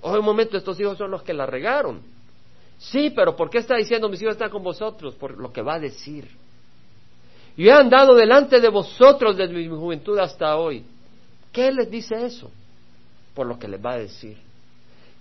Oye, 0.01 0.21
un 0.21 0.25
momento, 0.25 0.57
estos 0.57 0.79
hijos 0.79 0.97
son 0.97 1.11
los 1.11 1.25
que 1.25 1.35
la 1.35 1.45
regaron. 1.45 2.03
Sí, 2.79 3.11
pero 3.11 3.35
¿por 3.35 3.51
qué 3.51 3.59
está 3.59 3.75
diciendo 3.75 4.09
mis 4.09 4.23
hijos 4.23 4.35
están 4.35 4.51
con 4.51 4.63
vosotros? 4.63 5.17
Por 5.17 5.41
lo 5.41 5.53
que 5.53 5.61
va 5.61 5.75
a 5.75 5.81
decir. 5.81 6.44
Yo 7.57 7.71
he 7.71 7.73
andado 7.73 8.15
delante 8.15 8.61
de 8.61 8.69
vosotros 8.69 9.37
desde 9.37 9.55
mi 9.55 9.69
juventud 9.69 10.19
hasta 10.19 10.57
hoy. 10.57 10.85
¿Qué 11.53 11.71
les 11.71 11.91
dice 11.91 12.25
eso? 12.25 12.51
Por 13.35 13.47
lo 13.47 13.59
que 13.59 13.69
les 13.69 13.85
va 13.85 13.93
a 13.93 13.99
decir. 13.99 14.37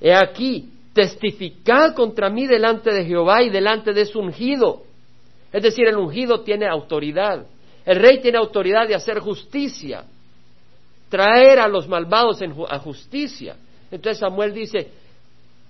He 0.02 0.13
aquí, 0.13 0.70
testificad 0.94 1.94
contra 1.94 2.30
mí 2.30 2.48
delante 2.48 2.92
de 2.92 3.06
Jehová 3.06 3.44
y 3.44 3.50
delante 3.50 3.94
de 3.94 4.06
su 4.06 4.20
ungido. 4.20 4.84
Es 5.52 5.62
decir, 5.62 5.88
el 5.88 5.98
ungido 5.98 6.42
tiene 6.42 6.68
autoridad. 6.68 7.46
El 7.86 8.00
rey 8.00 8.20
tiene 8.20 8.38
autoridad 8.38 8.88
de 8.88 8.96
hacer 8.96 9.20
justicia, 9.20 10.06
traer 11.10 11.60
a 11.60 11.68
los 11.68 11.88
malvados 11.88 12.40
a 12.70 12.80
justicia. 12.80 13.56
Entonces 13.92 14.20
Samuel 14.20 14.54
dice, 14.54 14.90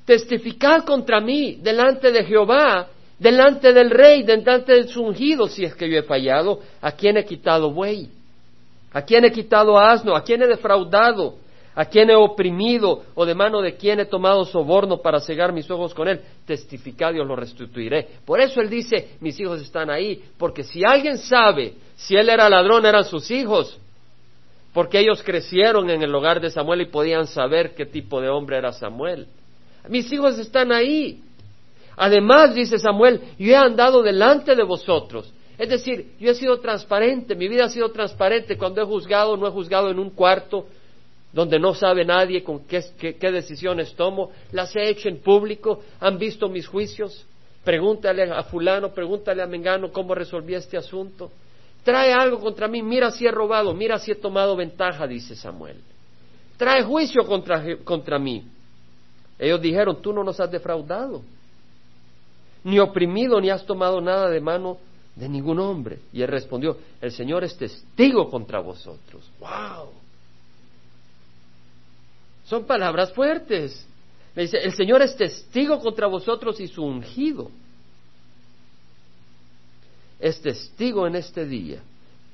testificad 0.05 0.86
contra 0.86 1.20
mí 1.20 1.58
delante 1.62 2.12
de 2.12 2.24
Jehová, 2.24 2.88
delante 3.20 3.74
del 3.74 3.89
rey, 3.89 4.24
delante 4.24 4.74
de 4.74 4.88
su 4.88 5.03
ungido, 5.03 5.48
si 5.48 5.63
es 5.63 5.75
que 5.75 5.89
yo 5.89 6.00
he 6.00 6.03
fallado, 6.03 6.60
a 6.82 6.91
quién 6.91 7.17
he 7.17 7.25
quitado 7.25 7.72
buey, 7.72 8.10
a 8.91 9.01
quién 9.01 9.25
he 9.25 9.32
quitado 9.32 9.79
asno, 9.79 10.15
a 10.15 10.24
quién 10.24 10.41
he 10.41 10.48
defraudado, 10.48 11.36
a 11.75 11.86
quién 11.86 12.10
he 12.10 12.15
oprimido 12.15 13.03
o 13.15 13.25
de 13.25 13.34
mano 13.34 13.62
de 13.62 13.75
quién 13.75 14.00
he 14.00 14.05
tomado 14.05 14.46
soborno 14.46 14.98
para 15.01 15.20
cegar 15.20 15.51
mis 15.51 15.70
ojos 15.72 15.93
con 15.93 16.08
él, 16.08 16.22
testificad 16.46 17.13
y 17.13 17.20
os 17.20 17.27
lo 17.27 17.36
restituiré. 17.36 18.08
Por 18.25 18.39
eso 18.39 18.62
él 18.62 18.70
dice, 18.70 19.15
mis 19.22 19.39
hijos 19.39 19.62
están 19.62 19.89
ahí, 19.89 20.24
porque 20.38 20.63
si 20.63 20.84
alguien 20.86 21.17
sabe 21.17 21.74
si 21.96 22.15
él 22.15 22.29
era 22.29 22.50
ladrón, 22.50 22.86
eran 22.86 23.05
sus 23.05 23.32
hijos, 23.32 23.79
porque 24.74 25.00
ellos 25.00 25.24
crecieron 25.24 25.89
en 25.89 26.01
el 26.01 26.13
hogar 26.13 26.41
de 26.41 26.50
Samuel 26.50 26.82
y 26.82 26.86
podían 26.88 27.27
saber 27.27 27.74
qué 27.75 27.86
tipo 27.86 28.22
de 28.22 28.29
hombre 28.29 28.58
era 28.58 28.72
Samuel. 28.74 29.27
Mis 29.88 30.12
hijos 30.12 30.38
están 30.39 30.72
ahí. 30.72 31.22
Además, 31.95 32.55
dice 32.55 32.79
Samuel, 32.79 33.21
yo 33.38 33.51
he 33.51 33.55
andado 33.55 34.01
delante 34.01 34.55
de 34.55 34.63
vosotros. 34.63 35.31
Es 35.57 35.69
decir, 35.69 36.13
yo 36.19 36.31
he 36.31 36.35
sido 36.35 36.59
transparente, 36.59 37.35
mi 37.35 37.47
vida 37.47 37.65
ha 37.65 37.69
sido 37.69 37.91
transparente. 37.91 38.57
Cuando 38.57 38.81
he 38.81 38.85
juzgado, 38.85 39.38
no 39.38 39.47
he 39.47 39.51
juzgado 39.51 39.89
en 39.89 40.00
un 40.00 40.09
cuarto 40.09 40.65
donde 41.31 41.59
no 41.59 41.73
sabe 41.73 42.05
nadie 42.05 42.43
con 42.43 42.65
qué, 42.65 42.83
decisiones 43.31 43.93
tomo. 43.95 44.31
Las 44.51 44.75
he 44.75 44.88
hecho 44.89 45.09
en 45.09 45.19
público, 45.19 45.81
han 46.00 46.17
visto 46.17 46.47
mis 46.47 46.67
juicios. 46.67 47.25
Pregúntale 47.63 48.23
a 48.23 48.43
fulano, 48.43 48.93
pregúntale 48.93 49.41
a 49.41 49.47
Mengano 49.47 49.91
cómo 49.91 50.13
resolví 50.13 50.53
este 50.53 50.77
asunto. 50.77 51.31
Trae 51.83 52.13
algo 52.13 52.39
contra 52.39 52.67
mí, 52.67 52.81
mira 52.81 53.12
si 53.12 53.25
he 53.25 53.31
robado, 53.31 53.73
mira 53.73 54.00
si 54.00 54.12
he 54.12 54.15
tomado 54.15 54.55
ventaja, 54.55 55.07
dice 55.07 55.35
Samuel. 55.35 55.77
Trae 56.57 56.83
juicio 56.83 57.25
contra, 57.25 57.77
contra 57.83 58.19
mí. 58.19 58.43
Ellos 59.39 59.62
dijeron, 59.62 60.01
tú 60.01 60.13
no 60.13 60.23
nos 60.23 60.39
has 60.39 60.51
defraudado, 60.51 61.21
ni 62.63 62.79
oprimido, 62.79 63.39
ni 63.41 63.50
has 63.50 63.65
tomado 63.65 64.00
nada 64.01 64.29
de 64.29 64.39
mano 64.39 64.77
de 65.15 65.29
ningún 65.29 65.60
hombre. 65.60 66.00
Y 66.12 66.22
él 66.22 66.27
respondió, 66.27 66.77
el 67.01 67.12
Señor 67.12 67.43
es 67.43 67.58
testigo 67.58 68.29
contra 68.29 68.60
vosotros. 68.60 69.29
¡Wow! 69.39 69.89
Son 72.46 72.65
palabras 72.65 73.13
fuertes. 73.13 73.86
Le 74.36 74.43
dice, 74.43 74.58
el 74.58 74.74
Señor 74.74 75.01
es 75.01 75.15
testigo 75.15 75.79
contra 75.79 76.08
vosotros 76.08 76.60
y 76.60 76.67
su 76.67 76.84
ungido. 76.84 77.51
Es 80.20 80.41
testigo 80.41 81.05
en 81.05 81.15
este 81.15 81.46
día 81.46 81.82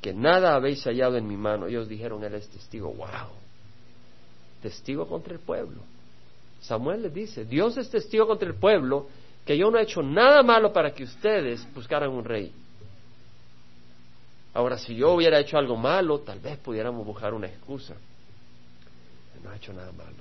que 0.01 0.13
nada 0.13 0.55
habéis 0.55 0.83
hallado 0.83 1.17
en 1.17 1.27
mi 1.27 1.35
mano. 1.35 1.67
Ellos 1.67 1.89
dijeron, 1.89 2.23
Él 2.23 2.35
es 2.35 2.47
testigo. 2.47 2.93
¡Wow! 2.93 3.29
Testigo 4.61 5.07
contra 5.07 5.33
el 5.33 5.39
pueblo. 5.39 5.81
Samuel 6.61 7.03
les 7.03 7.13
dice, 7.13 7.45
Dios 7.45 7.77
es 7.77 7.89
testigo 7.89 8.27
contra 8.27 8.47
el 8.47 8.55
pueblo 8.55 9.07
que 9.49 9.57
yo 9.57 9.71
no 9.71 9.79
he 9.79 9.81
hecho 9.81 10.03
nada 10.03 10.43
malo 10.43 10.71
para 10.71 10.93
que 10.93 11.03
ustedes 11.03 11.67
buscaran 11.73 12.11
un 12.11 12.23
rey. 12.23 12.51
Ahora, 14.53 14.77
si 14.77 14.93
yo 14.93 15.13
hubiera 15.13 15.39
hecho 15.39 15.57
algo 15.57 15.75
malo, 15.75 16.19
tal 16.19 16.39
vez 16.39 16.59
pudiéramos 16.59 17.03
buscar 17.03 17.33
una 17.33 17.47
excusa. 17.47 17.95
No 19.43 19.51
he 19.51 19.55
hecho 19.55 19.73
nada 19.73 19.91
malo. 19.91 20.17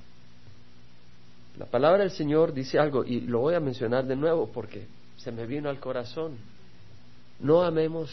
La 1.58 1.66
palabra 1.66 2.04
del 2.04 2.10
Señor 2.10 2.54
dice 2.54 2.78
algo, 2.78 3.04
y 3.04 3.20
lo 3.20 3.40
voy 3.40 3.54
a 3.54 3.60
mencionar 3.60 4.06
de 4.06 4.16
nuevo 4.16 4.50
porque 4.50 4.86
se 5.18 5.30
me 5.30 5.44
vino 5.44 5.68
al 5.68 5.78
corazón. 5.78 6.38
No 7.38 7.64
amemos 7.64 8.10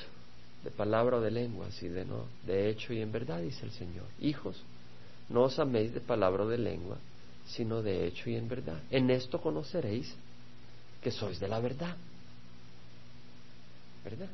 de 0.65 0.69
palabra 0.69 1.15
o 1.15 1.21
de 1.21 1.31
lengua, 1.31 1.71
sino 1.71 1.93
de, 1.93 2.03
no, 2.03 2.25
de 2.45 2.69
hecho 2.69 2.91
y 2.91 2.99
en 2.99 3.13
verdad, 3.13 3.39
dice 3.39 3.63
el 3.65 3.71
Señor. 3.71 4.03
Hijos, 4.19 4.61
no 5.29 5.43
os 5.43 5.59
améis 5.59 5.93
de 5.93 6.01
palabra 6.01 6.43
o 6.43 6.49
de 6.49 6.57
lengua, 6.57 6.97
sino 7.47 7.81
de 7.81 8.05
hecho 8.05 8.29
y 8.29 8.35
en 8.35 8.49
verdad. 8.49 8.81
En 8.91 9.09
esto 9.09 9.39
conoceréis 9.39 10.13
que 11.05 11.11
sois 11.11 11.39
de 11.39 11.47
la 11.47 11.59
verdad. 11.59 11.95
¿Verdad? 14.03 14.29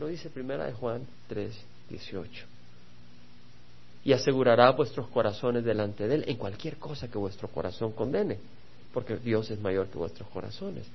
Lo 0.00 0.06
dice 0.06 0.30
primera 0.30 0.64
de 0.64 0.72
Juan 0.72 1.06
3, 1.28 1.54
18. 1.90 2.46
Y 4.06 4.14
asegurará 4.14 4.70
vuestros 4.70 5.08
corazones 5.08 5.66
delante 5.66 6.08
de 6.08 6.14
Él 6.14 6.24
en 6.26 6.38
cualquier 6.38 6.78
cosa 6.78 7.08
que 7.08 7.18
vuestro 7.18 7.48
corazón 7.48 7.92
condene, 7.92 8.38
porque 8.94 9.18
Dios 9.18 9.50
es 9.50 9.60
mayor 9.60 9.88
que 9.88 9.98
vuestros 9.98 10.26
corazones. 10.30 10.86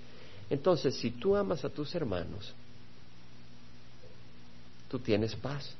Entonces, 0.49 0.95
si 0.95 1.11
tú 1.11 1.35
amas 1.35 1.63
a 1.63 1.69
tus 1.69 1.93
hermanos, 1.93 2.51
tú 4.89 4.97
tienes 4.97 5.35
paz 5.35 5.75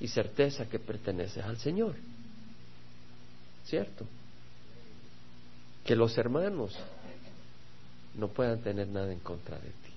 y 0.00 0.08
certeza 0.08 0.68
que 0.68 0.80
perteneces 0.80 1.44
al 1.44 1.58
Señor. 1.58 1.94
¿Cierto? 3.66 4.04
que 5.84 5.96
los 5.96 6.16
hermanos 6.16 6.76
no 8.14 8.28
puedan 8.28 8.60
tener 8.60 8.88
nada 8.88 9.12
en 9.12 9.20
contra 9.20 9.56
de 9.56 9.68
ti 9.68 9.92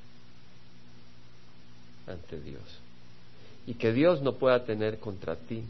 ante 2.08 2.40
Dios. 2.40 2.64
Y 3.68 3.74
que 3.76 3.92
Dios 3.92 4.22
no 4.22 4.36
pueda 4.36 4.64
tener 4.64 5.00
contra 5.00 5.36
ti 5.36 5.64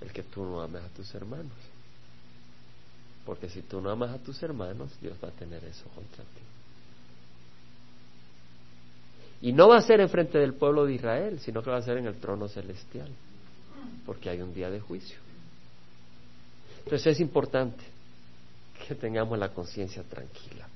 el 0.00 0.12
que 0.12 0.22
tú 0.22 0.44
no 0.44 0.60
ames 0.60 0.82
a 0.82 0.88
tus 0.88 1.14
hermanos. 1.14 1.52
Porque 3.24 3.48
si 3.48 3.62
tú 3.62 3.80
no 3.80 3.90
amas 3.90 4.10
a 4.10 4.18
tus 4.18 4.42
hermanos, 4.42 4.90
Dios 5.00 5.16
va 5.22 5.28
a 5.28 5.32
tener 5.32 5.62
eso 5.64 5.84
contra 5.94 6.24
ti. 6.24 6.42
Y 9.42 9.52
no 9.52 9.68
va 9.68 9.78
a 9.78 9.82
ser 9.82 10.00
enfrente 10.00 10.38
del 10.38 10.54
pueblo 10.54 10.86
de 10.86 10.94
Israel, 10.94 11.38
sino 11.40 11.62
que 11.62 11.70
va 11.70 11.78
a 11.78 11.82
ser 11.82 11.98
en 11.98 12.06
el 12.06 12.16
trono 12.16 12.48
celestial, 12.48 13.08
porque 14.06 14.30
hay 14.30 14.40
un 14.40 14.54
día 14.54 14.70
de 14.70 14.80
juicio. 14.80 15.18
Entonces 16.84 17.14
es 17.14 17.20
importante 17.20 17.84
que 18.86 18.94
tengamos 18.96 19.38
la 19.38 19.50
conciencia 19.50 20.02
tranquila. 20.02 20.68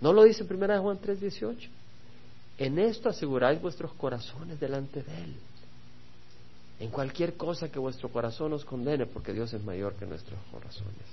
¿No 0.00 0.12
lo 0.12 0.24
dice 0.24 0.44
en 0.44 0.62
1 0.62 0.82
Juan 0.82 0.98
3:18? 0.98 1.68
En 2.58 2.78
esto 2.78 3.08
aseguráis 3.08 3.60
vuestros 3.60 3.92
corazones 3.94 4.60
delante 4.60 5.02
de 5.02 5.24
Él. 5.24 5.34
En 6.80 6.90
cualquier 6.90 7.36
cosa 7.36 7.70
que 7.70 7.78
vuestro 7.78 8.08
corazón 8.08 8.50
nos 8.50 8.64
condene, 8.64 9.06
porque 9.06 9.32
Dios 9.32 9.52
es 9.52 9.62
mayor 9.62 9.94
que 9.94 10.06
nuestros 10.06 10.38
corazones. 10.50 11.06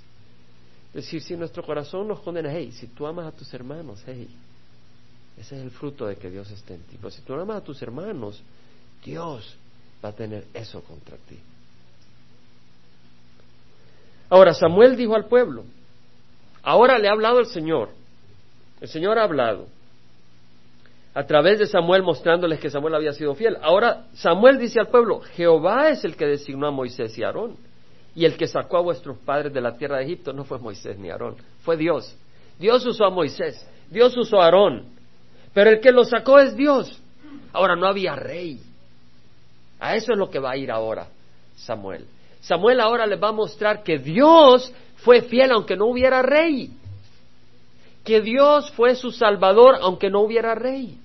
Es 0.88 1.04
decir, 1.04 1.22
si 1.22 1.36
nuestro 1.36 1.62
corazón 1.64 2.08
nos 2.08 2.20
condena, 2.20 2.52
hey, 2.52 2.70
si 2.72 2.88
tú 2.88 3.06
amas 3.06 3.26
a 3.26 3.36
tus 3.36 3.52
hermanos, 3.54 4.02
hey, 4.06 4.28
ese 5.38 5.56
es 5.56 5.62
el 5.62 5.70
fruto 5.70 6.06
de 6.06 6.16
que 6.16 6.30
Dios 6.30 6.50
esté 6.50 6.74
en 6.74 6.82
ti. 6.82 6.96
Pero 6.96 7.10
si 7.10 7.22
tú 7.22 7.34
no 7.34 7.42
amas 7.42 7.58
a 7.58 7.64
tus 7.64 7.80
hermanos, 7.80 8.42
Dios 9.04 9.56
va 10.04 10.10
a 10.10 10.12
tener 10.12 10.46
eso 10.52 10.82
contra 10.82 11.16
ti. 11.16 11.38
Ahora, 14.28 14.52
Samuel 14.52 14.96
dijo 14.96 15.14
al 15.14 15.26
pueblo, 15.26 15.64
Ahora 16.62 16.98
le 16.98 17.08
ha 17.08 17.12
hablado 17.12 17.40
el 17.40 17.46
Señor. 17.46 17.90
El 18.82 18.88
Señor 18.88 19.16
ha 19.16 19.22
hablado. 19.22 19.68
a 21.14 21.24
través 21.24 21.58
de 21.58 21.66
Samuel 21.66 22.02
mostrándoles 22.02 22.58
que 22.58 22.70
Samuel 22.70 22.94
había 22.94 23.12
sido 23.12 23.34
fiel. 23.34 23.58
Ahora 23.60 24.06
Samuel 24.14 24.58
dice 24.58 24.80
al 24.80 24.88
pueblo, 24.88 25.20
Jehová 25.20 25.90
es 25.90 26.04
el 26.04 26.16
que 26.16 26.26
designó 26.26 26.66
a 26.66 26.70
Moisés 26.70 27.16
y 27.16 27.22
Aarón. 27.22 27.56
Y 28.16 28.24
el 28.24 28.36
que 28.36 28.46
sacó 28.46 28.78
a 28.78 28.80
vuestros 28.80 29.18
padres 29.18 29.52
de 29.52 29.60
la 29.60 29.76
tierra 29.76 29.98
de 29.98 30.04
Egipto 30.04 30.32
no 30.32 30.44
fue 30.44 30.58
Moisés 30.58 30.98
ni 30.98 31.10
Aarón, 31.10 31.36
fue 31.62 31.76
Dios. 31.76 32.16
Dios 32.58 32.84
usó 32.86 33.04
a 33.04 33.10
Moisés, 33.10 33.64
Dios 33.90 34.16
usó 34.16 34.40
a 34.40 34.46
Aarón, 34.46 34.86
pero 35.52 35.70
el 35.70 35.80
que 35.80 35.92
lo 35.92 36.04
sacó 36.04 36.38
es 36.38 36.56
Dios. 36.56 36.98
Ahora 37.52 37.76
no 37.76 37.86
había 37.86 38.16
rey. 38.16 38.58
A 39.78 39.94
eso 39.96 40.12
es 40.12 40.18
lo 40.18 40.30
que 40.30 40.38
va 40.38 40.52
a 40.52 40.56
ir 40.56 40.72
ahora 40.72 41.06
Samuel. 41.56 42.06
Samuel 42.40 42.80
ahora 42.80 43.06
les 43.06 43.22
va 43.22 43.28
a 43.28 43.32
mostrar 43.32 43.82
que 43.82 43.98
Dios 43.98 44.72
fue 44.96 45.22
fiel 45.22 45.52
aunque 45.52 45.76
no 45.76 45.86
hubiera 45.86 46.22
rey. 46.22 46.70
Que 48.04 48.20
Dios 48.20 48.70
fue 48.72 48.94
su 48.94 49.10
salvador 49.10 49.76
aunque 49.80 50.10
no 50.10 50.20
hubiera 50.20 50.54
rey. 50.54 50.98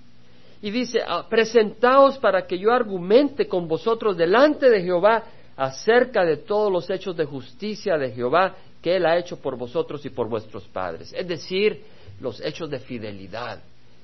Y 0.62 0.72
dice, 0.72 1.02
ah, 1.06 1.26
presentaos 1.30 2.18
para 2.18 2.48
que 2.48 2.58
yo 2.58 2.72
argumente 2.72 3.48
con 3.48 3.68
vosotros 3.68 4.18
delante 4.18 4.70
de 4.70 4.82
Jehová 4.82 5.24
acerca 5.56 6.26
de 6.26 6.38
todos 6.38 6.72
los 6.72 6.90
hechos 6.90 7.16
de 7.16 7.26
justicia 7.26 7.98
de 7.98 8.12
Jehová 8.12 8.56
que 8.82 8.96
Él 8.96 9.06
ha 9.06 9.18
hecho 9.18 9.38
por 9.38 9.58
vosotros 9.58 10.06
y 10.06 10.10
por 10.10 10.28
vuestros 10.28 10.64
padres. 10.68 11.14
Es 11.14 11.28
decir, 11.28 11.84
los 12.20 12.42
hechos 12.42 12.70
de 12.70 12.80
fidelidad. 12.80 13.60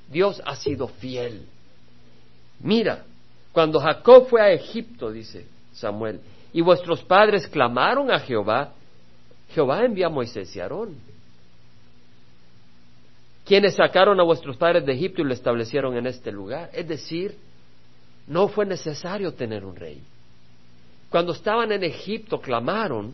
Dios 0.10 0.42
ha 0.46 0.56
sido 0.56 0.88
fiel. 0.88 1.46
Mira, 2.60 3.04
cuando 3.52 3.80
Jacob 3.80 4.28
fue 4.28 4.42
a 4.42 4.52
Egipto, 4.52 5.12
dice 5.12 5.46
Samuel, 5.74 6.20
y 6.54 6.62
vuestros 6.62 7.04
padres 7.04 7.48
clamaron 7.48 8.12
a 8.12 8.20
Jehová, 8.20 8.74
Jehová 9.50 9.84
envió 9.84 10.08
a 10.08 10.10
Moisés 10.10 10.56
y 10.56 10.60
Aarón, 10.60 10.96
quienes 13.46 13.76
sacaron 13.76 14.20
a 14.20 14.24
vuestros 14.24 14.58
padres 14.58 14.86
de 14.86 14.94
Egipto 14.94 15.22
y 15.22 15.26
lo 15.26 15.34
establecieron 15.34 15.98
en 15.98 16.08
este 16.08 16.32
lugar. 16.32 16.70
Es 16.74 16.88
decir, 16.88 17.36
no 18.28 18.48
fue 18.48 18.66
necesario 18.66 19.34
tener 19.34 19.66
un 19.66 19.76
rey. 19.76 20.02
Cuando 21.10 21.34
estaban 21.34 21.72
en 21.72 21.84
Egipto 21.84 22.40
clamaron, 22.40 23.14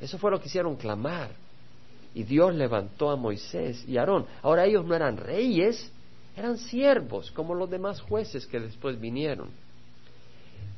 eso 0.00 0.18
fue 0.18 0.30
lo 0.30 0.40
que 0.40 0.46
hicieron 0.46 0.76
clamar. 0.76 1.30
Y 2.14 2.22
Dios 2.22 2.54
levantó 2.54 3.10
a 3.10 3.16
Moisés 3.16 3.84
y 3.88 3.96
Aarón. 3.96 4.26
Ahora 4.42 4.64
ellos 4.64 4.84
no 4.84 4.94
eran 4.94 5.16
reyes, 5.16 5.92
eran 6.36 6.58
siervos, 6.58 7.30
como 7.32 7.54
los 7.54 7.68
demás 7.68 8.00
jueces 8.00 8.46
que 8.46 8.60
después 8.60 9.00
vinieron. 9.00 9.50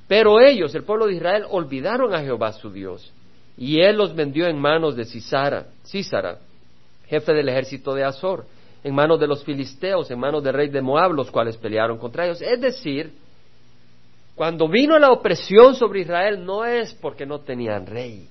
Pero 0.08 0.40
ellos, 0.40 0.75
el 0.75 0.85
pueblo 0.85 1.06
de 1.06 1.14
Israel, 1.14 1.44
olvidaron 1.50 2.14
a 2.14 2.20
Jehová 2.20 2.52
su 2.52 2.70
Dios, 2.70 3.12
y 3.56 3.80
él 3.80 3.96
los 3.96 4.14
vendió 4.14 4.46
en 4.46 4.58
manos 4.58 4.96
de 4.96 5.04
Císara, 5.04 5.66
Císara, 5.85 6.38
jefe 7.06 7.32
del 7.32 7.49
ejército 7.49 7.94
de 7.94 8.04
Azor, 8.04 8.46
en 8.87 8.95
manos 8.95 9.19
de 9.19 9.26
los 9.26 9.43
filisteos, 9.43 10.09
en 10.12 10.21
manos 10.21 10.45
del 10.45 10.55
rey 10.55 10.69
de 10.69 10.81
Moab, 10.81 11.11
los 11.11 11.28
cuales 11.28 11.57
pelearon 11.57 11.99
contra 11.99 12.25
ellos. 12.25 12.40
Es 12.40 12.61
decir, 12.61 13.12
cuando 14.37 14.69
vino 14.69 14.97
la 14.97 15.11
opresión 15.11 15.75
sobre 15.75 16.02
Israel 16.02 16.45
no 16.45 16.64
es 16.64 16.95
porque 16.95 17.26
no 17.26 17.40
tenían 17.40 17.85
rey. 17.85 18.28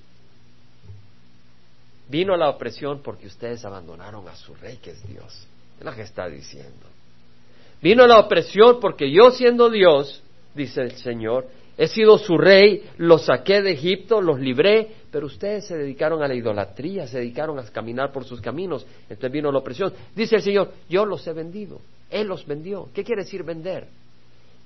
Vino 2.08 2.38
la 2.38 2.48
opresión 2.48 3.02
porque 3.02 3.26
ustedes 3.26 3.66
abandonaron 3.66 4.26
a 4.28 4.34
su 4.34 4.54
rey 4.54 4.78
que 4.78 4.92
es 4.92 5.06
Dios. 5.06 5.46
Es 5.78 5.94
que 5.94 6.00
está 6.00 6.26
diciendo. 6.26 6.86
Vino 7.82 8.06
la 8.06 8.18
opresión 8.18 8.80
porque 8.80 9.12
yo 9.12 9.32
siendo 9.32 9.68
Dios, 9.68 10.22
dice 10.54 10.80
el 10.80 10.92
Señor, 10.92 11.48
he 11.76 11.86
sido 11.86 12.16
su 12.16 12.38
rey, 12.38 12.82
los 12.96 13.26
saqué 13.26 13.60
de 13.60 13.72
Egipto, 13.72 14.22
los 14.22 14.40
libré, 14.40 14.88
pero 15.16 15.28
ustedes 15.28 15.64
se 15.64 15.78
dedicaron 15.78 16.22
a 16.22 16.28
la 16.28 16.34
idolatría, 16.34 17.06
se 17.06 17.20
dedicaron 17.20 17.58
a 17.58 17.62
caminar 17.70 18.12
por 18.12 18.26
sus 18.26 18.38
caminos, 18.38 18.86
entonces 19.04 19.32
vino 19.32 19.50
la 19.50 19.60
opresión. 19.60 19.90
Dice 20.14 20.36
el 20.36 20.42
Señor, 20.42 20.74
yo 20.90 21.06
los 21.06 21.26
he 21.26 21.32
vendido, 21.32 21.80
Él 22.10 22.26
los 22.26 22.46
vendió. 22.46 22.90
¿Qué 22.92 23.02
quiere 23.02 23.22
decir 23.22 23.42
vender? 23.42 23.88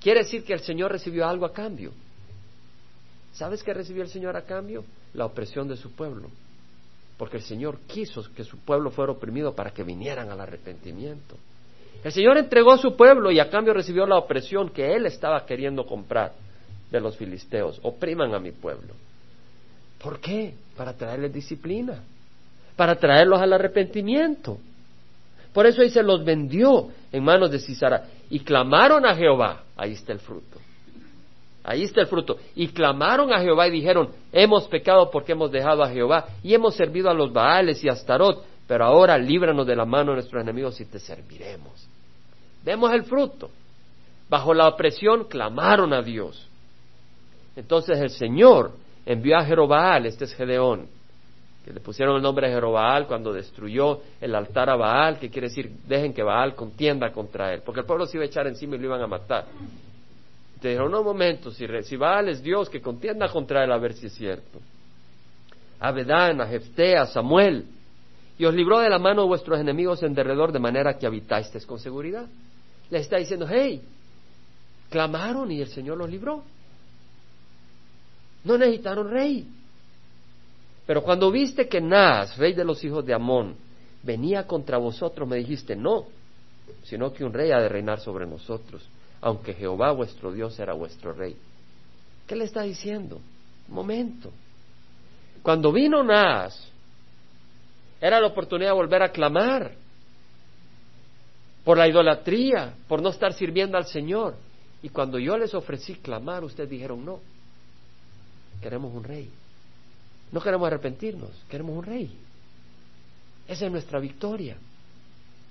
Quiere 0.01 0.25
decir 0.25 0.43
que 0.43 0.53
el 0.53 0.59
Señor 0.59 0.91
recibió 0.91 1.25
algo 1.29 1.47
a 1.47 1.53
cambio. 1.53 1.93
¿Sabes 3.33 3.63
qué 3.63 3.73
recibió 3.73 4.03
el 4.03 4.09
Señor 4.09 4.37
a 4.37 4.43
cambio? 4.43 4.85
La 5.15 5.25
opresión 5.25 5.69
de 5.69 5.77
su 5.77 5.93
pueblo. 5.93 6.29
Porque 7.17 7.37
el 7.37 7.45
Señor 7.45 7.79
quiso 7.87 8.25
que 8.35 8.43
su 8.43 8.59
pueblo 8.59 8.91
fuera 8.91 9.13
oprimido 9.13 9.55
para 9.55 9.71
que 9.71 9.85
vinieran 9.85 10.31
al 10.31 10.41
arrepentimiento. 10.41 11.37
El 12.03 12.11
Señor 12.11 12.37
entregó 12.39 12.73
a 12.73 12.79
su 12.79 12.97
pueblo 12.97 13.31
y 13.31 13.39
a 13.39 13.49
cambio 13.49 13.73
recibió 13.73 14.05
la 14.05 14.19
opresión 14.19 14.71
que 14.71 14.97
él 14.97 15.07
estaba 15.07 15.47
queriendo 15.47 15.87
comprar 15.87 16.33
de 16.91 17.01
los 17.01 17.17
filisteos. 17.17 17.79
Opriman 17.85 18.35
a 18.35 18.41
mi 18.41 18.51
pueblo. 18.51 18.95
¿Por 20.03 20.21
qué? 20.21 20.55
Para 20.77 20.95
traerles 20.95 21.33
disciplina, 21.33 22.03
para 22.77 22.97
traerlos 22.97 23.41
al 23.41 23.53
arrepentimiento. 23.53 24.59
Por 25.53 25.67
eso 25.67 25.83
ahí 25.83 25.91
se 25.91 26.03
los 26.03 26.25
vendió 26.25 26.89
en 27.13 27.25
manos 27.25 27.51
de 27.51 27.59
Cisara 27.59 28.05
y 28.31 28.41
clamaron 28.41 29.05
a 29.05 29.15
Jehová. 29.15 29.65
Ahí 29.77 29.93
está 29.93 30.13
el 30.13 30.21
fruto. 30.21 30.59
Ahí 31.65 31.83
está 31.83 32.01
el 32.01 32.07
fruto. 32.07 32.39
Y 32.55 32.69
clamaron 32.69 33.33
a 33.33 33.41
Jehová 33.41 33.69
y 33.69 33.73
dijeron, 33.73 34.11
hemos 34.33 34.67
pecado 34.69 35.11
porque 35.11 35.33
hemos 35.33 35.51
dejado 35.51 35.83
a 35.83 35.91
Jehová 35.91 36.27
y 36.43 36.55
hemos 36.55 36.75
servido 36.75 37.11
a 37.11 37.15
los 37.15 37.33
Baales 37.33 37.83
y 37.85 37.89
a 37.89 37.93
Astarot, 37.93 38.45
pero 38.67 38.85
ahora 38.85 39.19
líbranos 39.19 39.67
de 39.67 39.77
la 39.77 39.85
mano 39.85 40.13
de 40.13 40.19
nuestros 40.19 40.43
enemigos 40.43 40.81
y 40.81 40.85
te 40.87 40.99
serviremos. 40.99 41.87
Vemos 42.65 42.93
el 42.93 43.03
fruto. 43.03 43.51
Bajo 44.29 44.55
la 44.55 44.69
opresión 44.69 45.25
clamaron 45.25 45.93
a 45.93 46.03
Dios. 46.03 46.47
Entonces 47.57 47.99
el 47.99 48.11
Señor 48.11 48.73
envió 49.13 49.37
a 49.37 49.45
Jerobaal, 49.45 50.07
este 50.07 50.25
es 50.25 50.35
Gedeón, 50.35 50.87
que 51.65 51.73
le 51.73 51.81
pusieron 51.81 52.17
el 52.17 52.23
nombre 52.23 52.47
de 52.47 52.55
Jerobaal 52.55 53.09
cuando 53.09 53.33
destruyó 53.33 54.01
el 54.21 54.35
altar 54.35 54.71
a 54.71 54.77
Baal, 54.77 55.19
que 55.19 55.29
quiere 55.29 55.49
decir, 55.49 55.71
dejen 55.87 56.15
que 56.15 56.23
Baal 56.23 56.55
contienda 56.55 57.11
contra 57.11 57.53
él, 57.53 57.63
porque 57.65 57.81
el 57.81 57.87
pueblo 57.87 58.07
se 58.07 58.17
iba 58.17 58.25
a 58.25 58.29
echar 58.29 58.47
encima 58.47 58.77
y 58.77 58.79
lo 58.79 58.87
iban 58.87 59.03
a 59.03 59.09
matar. 59.09 59.47
Te 60.61 60.69
dijeron, 60.69 60.93
no, 60.93 61.01
un 61.01 61.07
momento, 61.07 61.51
si, 61.51 61.97
Baal 61.97 62.29
es 62.29 62.41
Dios, 62.41 62.71
que 62.71 62.81
contienda 62.81 63.29
contra 63.29 63.65
él 63.65 63.73
a 63.73 63.79
ver 63.79 63.95
si 63.95 64.07
es 64.07 64.15
cierto. 64.15 64.61
A 65.81 65.91
Bedán, 65.91 66.41
a 66.41 66.47
Jefté, 66.47 66.97
a 66.97 67.07
Samuel, 67.07 67.65
y 68.39 68.45
os 68.45 68.55
libró 68.55 68.79
de 68.79 68.91
la 68.91 68.99
mano 68.99 69.23
de 69.23 69.29
vuestros 69.29 69.59
enemigos 69.59 70.03
en 70.05 70.15
derredor, 70.15 70.53
de 70.53 70.61
manera 70.61 70.97
que 70.97 71.07
habitáis 71.07 71.51
con 71.67 71.81
seguridad. 71.81 72.27
Le 72.91 72.99
está 72.99 73.17
diciendo, 73.17 73.47
hey, 73.51 73.83
clamaron 74.89 75.51
y 75.51 75.61
el 75.61 75.69
Señor 75.69 75.99
los 75.99 76.09
libró. 76.09 76.45
No 78.45 78.57
necesitaron 78.57 79.11
rey. 79.11 79.47
Pero 80.87 81.03
cuando 81.03 81.31
viste 81.31 81.69
que 81.69 81.81
Naas, 81.81 82.37
rey 82.37 82.53
de 82.53 82.65
los 82.65 82.83
hijos 82.83 83.05
de 83.05 83.15
Amón, 83.15 83.55
venía 84.03 84.47
contra 84.47 84.79
vosotros, 84.79 85.29
me 85.29 85.37
dijiste, 85.37 85.77
no, 85.77 86.07
sino 86.83 87.13
que 87.13 87.25
un 87.25 87.33
rey 87.33 87.53
ha 87.53 87.61
de 87.61 87.69
reinar 87.69 88.01
sobre 88.01 88.27
nosotros, 88.27 88.83
aunque 89.21 89.55
Jehová 89.55 89.93
vuestro 89.93 90.33
Dios 90.33 90.59
era 90.59 90.73
vuestro 90.73 91.13
rey. 91.13 91.37
¿Qué 92.27 92.35
le 92.35 92.45
está 92.45 92.63
diciendo? 92.63 93.21
Un 93.69 93.75
momento. 93.75 94.31
Cuando 95.43 95.73
vino 95.73 96.03
Naas, 96.03 96.71
era 98.01 98.21
la 98.21 98.29
oportunidad 98.29 98.71
de 98.71 98.77
volver 98.77 99.03
a 99.03 99.13
clamar 99.13 99.73
por 101.65 101.77
la 101.77 101.87
idolatría, 101.87 102.75
por 102.89 103.03
no 103.03 103.11
estar 103.11 103.33
sirviendo 103.35 103.77
al 103.77 103.87
Señor. 103.87 104.35
Y 104.83 104.89
cuando 104.89 105.19
yo 105.19 105.37
les 105.37 105.55
ofrecí 105.55 105.97
clamar, 105.97 106.43
ustedes 106.43 106.71
dijeron 106.71 107.05
no. 107.05 107.21
Queremos 108.61 108.95
un 108.95 109.05
rey. 109.05 109.31
No 110.33 110.41
queremos 110.41 110.67
arrepentirnos, 110.67 111.31
queremos 111.49 111.77
un 111.77 111.85
rey. 111.85 112.19
Esa 113.49 113.67
es 113.67 113.73
nuestra 113.73 113.99
victoria. 113.99 114.57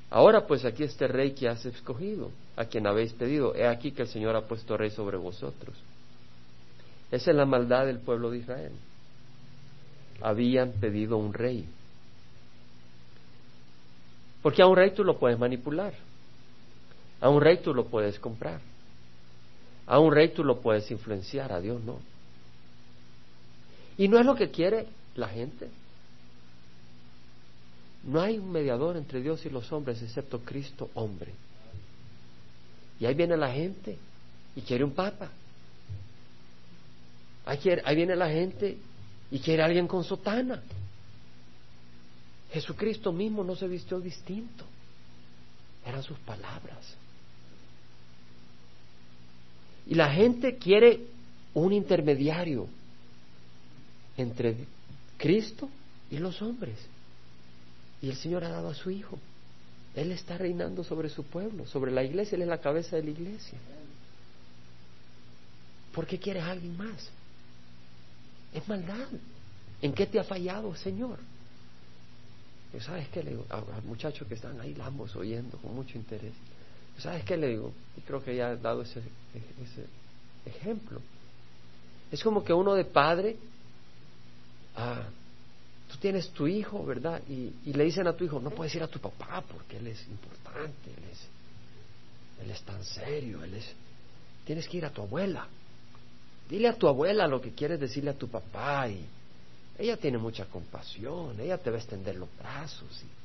Ahora 0.09 0.47
pues 0.47 0.65
aquí 0.65 0.83
este 0.83 1.07
rey 1.07 1.31
que 1.33 1.47
has 1.47 1.65
escogido, 1.65 2.31
a 2.55 2.65
quien 2.65 2.87
habéis 2.87 3.13
pedido. 3.13 3.55
He 3.55 3.67
aquí 3.67 3.91
que 3.91 4.03
el 4.03 4.07
Señor 4.07 4.35
ha 4.35 4.47
puesto 4.47 4.77
rey 4.77 4.89
sobre 4.89 5.17
vosotros. 5.17 5.75
Esa 7.11 7.31
es 7.31 7.37
la 7.37 7.45
maldad 7.45 7.85
del 7.85 7.99
pueblo 7.99 8.31
de 8.31 8.39
Israel. 8.39 8.71
Habían 10.21 10.73
pedido 10.73 11.17
un 11.17 11.33
rey. 11.33 11.65
Porque 14.41 14.61
a 14.61 14.67
un 14.67 14.75
rey 14.75 14.91
tú 14.91 15.03
lo 15.03 15.17
puedes 15.19 15.37
manipular. 15.37 15.93
A 17.21 17.29
un 17.29 17.41
rey 17.41 17.57
tú 17.57 17.73
lo 17.73 17.85
puedes 17.85 18.19
comprar. 18.19 18.61
A 19.85 19.99
un 19.99 20.13
rey 20.13 20.29
tú 20.29 20.43
lo 20.43 20.61
puedes 20.61 20.89
influenciar, 20.91 21.51
a 21.51 21.59
Dios 21.59 21.81
no. 21.83 21.99
Y 23.99 24.07
no 24.07 24.17
es 24.17 24.25
lo 24.25 24.33
que 24.33 24.49
quiere 24.49 24.87
la 25.15 25.27
gente. 25.27 25.67
No 28.05 28.21
hay 28.21 28.39
un 28.39 28.49
mediador 28.49 28.95
entre 28.95 29.21
Dios 29.21 29.45
y 29.45 29.49
los 29.49 29.69
hombres 29.73 30.01
excepto 30.01 30.39
Cristo 30.39 30.89
hombre. 30.93 31.33
Y 32.97 33.05
ahí 33.05 33.13
viene 33.13 33.35
la 33.35 33.51
gente 33.51 33.97
y 34.55 34.61
quiere 34.61 34.85
un 34.85 34.93
papa. 34.93 35.29
Ahí, 37.45 37.59
viene 37.93 38.15
la 38.15 38.29
gente 38.29 38.77
y 39.31 39.39
quiere 39.39 39.63
alguien 39.63 39.85
con 39.85 40.05
sotana. 40.05 40.63
Jesucristo 42.53 43.11
mismo 43.11 43.43
no 43.43 43.57
se 43.57 43.67
vistió 43.67 43.99
distinto. 43.99 44.63
Eran 45.85 46.03
sus 46.03 46.17
palabras. 46.19 46.95
Y 49.87 49.95
la 49.95 50.09
gente 50.13 50.55
quiere 50.55 51.01
un 51.53 51.73
intermediario 51.73 52.78
entre 54.21 54.55
Cristo 55.17 55.69
y 56.09 56.17
los 56.17 56.41
hombres. 56.41 56.77
Y 58.01 58.09
el 58.09 58.15
Señor 58.15 58.43
ha 58.43 58.49
dado 58.49 58.69
a 58.69 58.75
su 58.75 58.89
Hijo. 58.89 59.17
Él 59.95 60.11
está 60.11 60.37
reinando 60.37 60.83
sobre 60.83 61.09
su 61.09 61.23
pueblo, 61.23 61.65
sobre 61.65 61.91
la 61.91 62.03
iglesia, 62.03 62.35
Él 62.35 62.43
es 62.43 62.47
la 62.47 62.61
cabeza 62.61 62.95
de 62.95 63.03
la 63.03 63.09
iglesia. 63.09 63.57
¿Por 65.93 66.05
qué 66.05 66.19
quieres 66.19 66.43
a 66.43 66.51
alguien 66.51 66.77
más? 66.77 67.09
Es 68.53 68.67
maldad. 68.67 69.07
¿En 69.81 69.93
qué 69.93 70.05
te 70.05 70.19
ha 70.19 70.23
fallado, 70.23 70.75
Señor? 70.75 71.19
¿Sabes 72.81 73.09
qué 73.09 73.23
le 73.23 73.31
digo? 73.31 73.45
A, 73.49 73.61
muchachos 73.85 74.27
que 74.27 74.35
están 74.35 74.59
ahí, 74.61 74.75
lambos, 74.75 75.15
oyendo 75.15 75.57
con 75.57 75.73
mucho 75.73 75.97
interés. 75.97 76.33
¿Sabes 76.99 77.23
qué 77.23 77.35
le 77.35 77.47
digo? 77.47 77.73
Y 77.97 78.01
creo 78.01 78.23
que 78.23 78.35
ya 78.35 78.51
he 78.51 78.57
dado 78.57 78.83
ese, 78.83 78.99
ese 78.99 79.85
ejemplo. 80.45 81.01
Es 82.11 82.23
como 82.23 82.43
que 82.43 82.53
uno 82.53 82.75
de 82.75 82.85
padre, 82.85 83.37
ah, 84.79 85.03
tú 85.89 85.97
tienes 85.97 86.29
tu 86.29 86.47
hijo, 86.47 86.85
¿verdad? 86.85 87.21
Y, 87.27 87.73
le 87.73 87.83
dicen 87.83 88.07
a 88.07 88.13
tu 88.13 88.23
hijo, 88.23 88.39
no 88.39 88.51
puedes 88.51 88.73
ir 88.75 88.83
a 88.83 88.87
tu 88.87 88.99
papá 88.99 89.43
porque 89.51 89.77
él 89.77 89.87
es 89.87 90.07
importante, 90.07 90.91
él 90.95 91.03
es, 91.11 91.27
él 92.43 92.51
es 92.51 92.61
tan 92.63 92.83
serio, 92.83 93.43
él 93.43 93.55
es... 93.55 93.65
Tienes 94.45 94.67
que 94.67 94.77
ir 94.77 94.85
a 94.85 94.89
tu 94.89 95.01
abuela. 95.01 95.47
Dile 96.49 96.69
a 96.69 96.73
tu 96.73 96.87
abuela 96.87 97.27
lo 97.27 97.39
que 97.39 97.51
quieres 97.51 97.79
decirle 97.79 98.11
a 98.11 98.17
tu 98.17 98.27
papá 98.27 98.87
y 98.87 99.05
ella 99.77 99.97
tiene 99.97 100.17
mucha 100.17 100.45
compasión, 100.45 101.39
ella 101.39 101.57
te 101.57 101.69
va 101.69 101.77
a 101.77 101.79
extender 101.79 102.15
los 102.15 102.29
brazos 102.37 103.03
y, 103.03 103.19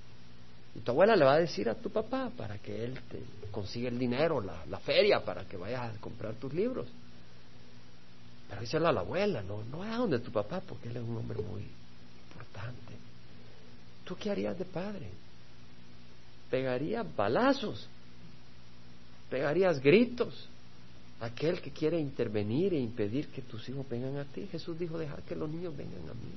tu 0.80 0.90
abuela 0.90 1.14
le 1.14 1.24
va 1.24 1.34
a 1.34 1.38
decir 1.38 1.68
a 1.68 1.76
tu 1.76 1.88
papá 1.88 2.32
para 2.36 2.58
que 2.58 2.84
él 2.84 2.98
te 3.08 3.20
consiga 3.52 3.88
el 3.88 3.96
dinero, 3.96 4.40
la, 4.40 4.66
la 4.66 4.80
feria 4.80 5.24
para 5.24 5.44
que 5.44 5.56
vayas 5.56 5.94
a 5.94 6.00
comprar 6.00 6.34
tus 6.34 6.52
libros. 6.52 6.88
Díselo 8.60 8.88
a 8.88 8.92
la 8.92 9.00
abuela, 9.00 9.42
no, 9.42 9.64
no 9.64 9.82
a 9.82 9.96
donde 9.96 10.18
tu 10.18 10.30
papá 10.30 10.60
porque 10.60 10.88
él 10.88 10.96
es 10.96 11.02
un 11.02 11.16
hombre 11.16 11.40
muy 11.42 11.62
importante. 12.30 12.94
¿Tú 14.04 14.16
qué 14.16 14.30
harías 14.30 14.58
de 14.58 14.64
padre? 14.64 15.08
Pegarías 16.50 17.06
balazos, 17.16 17.88
pegarías 19.30 19.80
gritos, 19.80 20.48
aquel 21.20 21.60
que 21.60 21.70
quiere 21.70 21.98
intervenir 21.98 22.74
e 22.74 22.80
impedir 22.80 23.28
que 23.28 23.42
tus 23.42 23.68
hijos 23.68 23.88
vengan 23.88 24.18
a 24.18 24.24
ti. 24.24 24.46
Jesús 24.50 24.78
dijo, 24.78 24.98
dejar 24.98 25.22
que 25.22 25.34
los 25.34 25.48
niños 25.48 25.76
vengan 25.76 26.08
a 26.10 26.14
mí. 26.14 26.32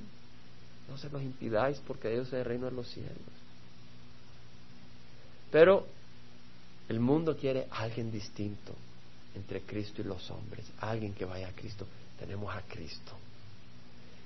No 0.88 0.96
se 0.96 1.10
los 1.10 1.22
impidáis 1.22 1.78
porque 1.86 2.08
Dios 2.08 2.28
es 2.28 2.34
el 2.34 2.44
reino 2.44 2.66
de 2.66 2.72
los 2.72 2.88
cielos. 2.88 3.12
Pero 5.50 5.86
el 6.88 7.00
mundo 7.00 7.36
quiere 7.36 7.66
alguien 7.70 8.10
distinto 8.10 8.74
entre 9.34 9.62
Cristo 9.62 10.00
y 10.00 10.04
los 10.04 10.30
hombres, 10.30 10.66
alguien 10.80 11.12
que 11.12 11.24
vaya 11.24 11.48
a 11.48 11.52
Cristo. 11.52 11.86
Tenemos 12.18 12.54
a 12.54 12.62
Cristo. 12.62 13.12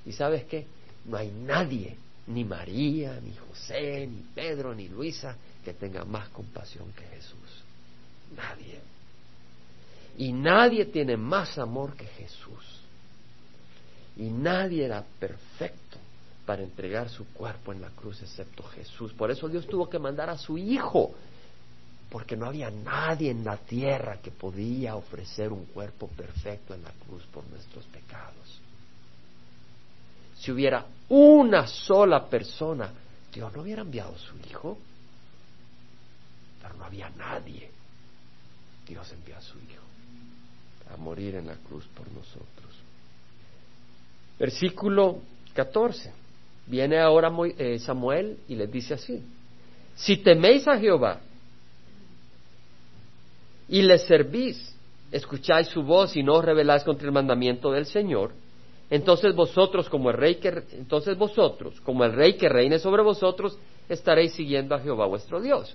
¿Y 0.07 0.13
sabes 0.13 0.45
qué? 0.45 0.67
No 1.05 1.17
hay 1.17 1.31
nadie, 1.31 1.97
ni 2.29 2.45
María, 2.45 3.21
ni 3.21 3.35
José, 3.35 4.07
ni 4.07 4.23
Pedro, 4.35 4.75
ni 4.75 4.89
Luisa, 4.89 5.37
que 5.65 5.75
tenga 5.75 6.05
más 6.05 6.29
compasión 6.31 6.93
que 6.93 7.05
Jesús. 7.07 7.65
Nadie. 8.37 8.81
Y 10.19 10.33
nadie 10.33 10.87
tiene 10.87 11.17
más 11.17 11.59
amor 11.59 11.95
que 11.97 12.07
Jesús. 12.07 12.81
Y 14.17 14.25
nadie 14.25 14.85
era 14.85 15.05
perfecto 15.19 15.99
para 16.45 16.63
entregar 16.63 17.09
su 17.09 17.27
cuerpo 17.29 17.73
en 17.73 17.81
la 17.81 17.89
cruz 17.91 18.21
excepto 18.23 18.63
Jesús. 18.65 19.13
Por 19.13 19.31
eso 19.31 19.49
Dios 19.49 19.67
tuvo 19.67 19.89
que 19.89 19.99
mandar 19.99 20.29
a 20.29 20.37
su 20.37 20.59
Hijo, 20.59 21.15
porque 22.13 22.37
no 22.37 22.45
había 22.45 22.71
nadie 22.71 23.31
en 23.31 23.43
la 23.43 23.57
tierra 23.57 24.19
que 24.21 24.31
podía 24.31 24.97
ofrecer 24.97 25.51
un 25.51 25.65
cuerpo 25.65 26.09
perfecto 26.09 26.75
en 26.75 26.83
la 26.83 26.91
cruz 26.91 27.25
por 27.33 27.43
nuestros 27.49 27.87
pecados. 27.87 28.61
Si 30.37 30.53
hubiera 30.53 30.85
una 31.09 31.67
sola 31.67 32.29
persona, 32.29 32.93
Dios 33.33 33.51
no 33.55 33.63
hubiera 33.63 33.81
enviado 33.81 34.15
a 34.15 34.19
su 34.19 34.37
Hijo, 34.47 34.77
pero 36.61 36.75
no 36.75 36.85
había 36.85 37.09
nadie. 37.09 37.71
Dios 38.87 39.11
envió 39.11 39.39
a 39.39 39.41
su 39.41 39.57
Hijo 39.57 39.83
a 40.93 40.99
morir 40.99 41.37
en 41.37 41.47
la 41.47 41.57
cruz 41.57 41.87
por 41.97 42.07
nosotros. 42.13 42.77
Versículo 44.39 45.23
14. 45.55 46.13
Viene 46.67 46.99
ahora 47.01 47.33
eh, 47.57 47.79
Samuel 47.79 48.39
y 48.49 48.55
les 48.55 48.71
dice 48.71 48.93
así, 48.93 49.23
si 49.97 50.19
teméis 50.19 50.69
a 50.69 50.79
Jehová 50.79 51.19
y 53.73 53.81
le 53.81 53.97
servís, 53.97 54.79
escucháis 55.11 55.67
su 55.69 55.83
voz 55.83 56.15
y 56.15 56.23
no 56.23 56.35
os 56.35 56.45
rebeláis 56.45 56.85
contra 56.85 57.07
el 57.07 57.13
mandamiento 57.13 57.73
del 57.73 57.87
Señor, 57.87 58.33
entonces 58.91 59.35
vosotros 59.35 59.89
como 59.89 60.11
el 60.11 60.17
rey 60.19 60.35
que 60.35 60.63
entonces 60.73 61.17
vosotros 61.17 61.81
como 61.81 62.05
el 62.05 62.13
rey 62.13 62.35
que 62.35 62.51
reine 62.51 62.79
sobre 62.79 63.03
vosotros 63.03 63.59
estaréis 63.89 64.35
siguiendo 64.35 64.75
a 64.75 64.79
Jehová 64.79 65.07
vuestro 65.07 65.41
Dios. 65.41 65.75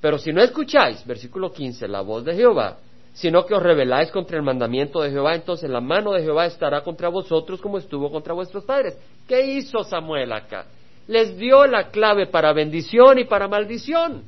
Pero 0.00 0.18
si 0.18 0.32
no 0.32 0.40
escucháis, 0.40 1.04
versículo 1.04 1.52
15, 1.52 1.88
la 1.88 2.00
voz 2.00 2.24
de 2.24 2.36
Jehová, 2.36 2.78
sino 3.12 3.44
que 3.44 3.54
os 3.54 3.62
rebeláis 3.62 4.12
contra 4.12 4.36
el 4.36 4.44
mandamiento 4.44 5.02
de 5.02 5.10
Jehová, 5.10 5.34
entonces 5.34 5.68
la 5.68 5.80
mano 5.80 6.12
de 6.12 6.22
Jehová 6.22 6.46
estará 6.46 6.82
contra 6.84 7.08
vosotros 7.08 7.60
como 7.60 7.78
estuvo 7.78 8.08
contra 8.12 8.34
vuestros 8.34 8.64
padres. 8.64 8.96
¿Qué 9.26 9.44
hizo 9.46 9.82
Samuel 9.82 10.32
acá? 10.32 10.66
Les 11.08 11.36
dio 11.36 11.66
la 11.66 11.90
clave 11.90 12.28
para 12.28 12.52
bendición 12.52 13.18
y 13.18 13.24
para 13.24 13.48
maldición. 13.48 14.22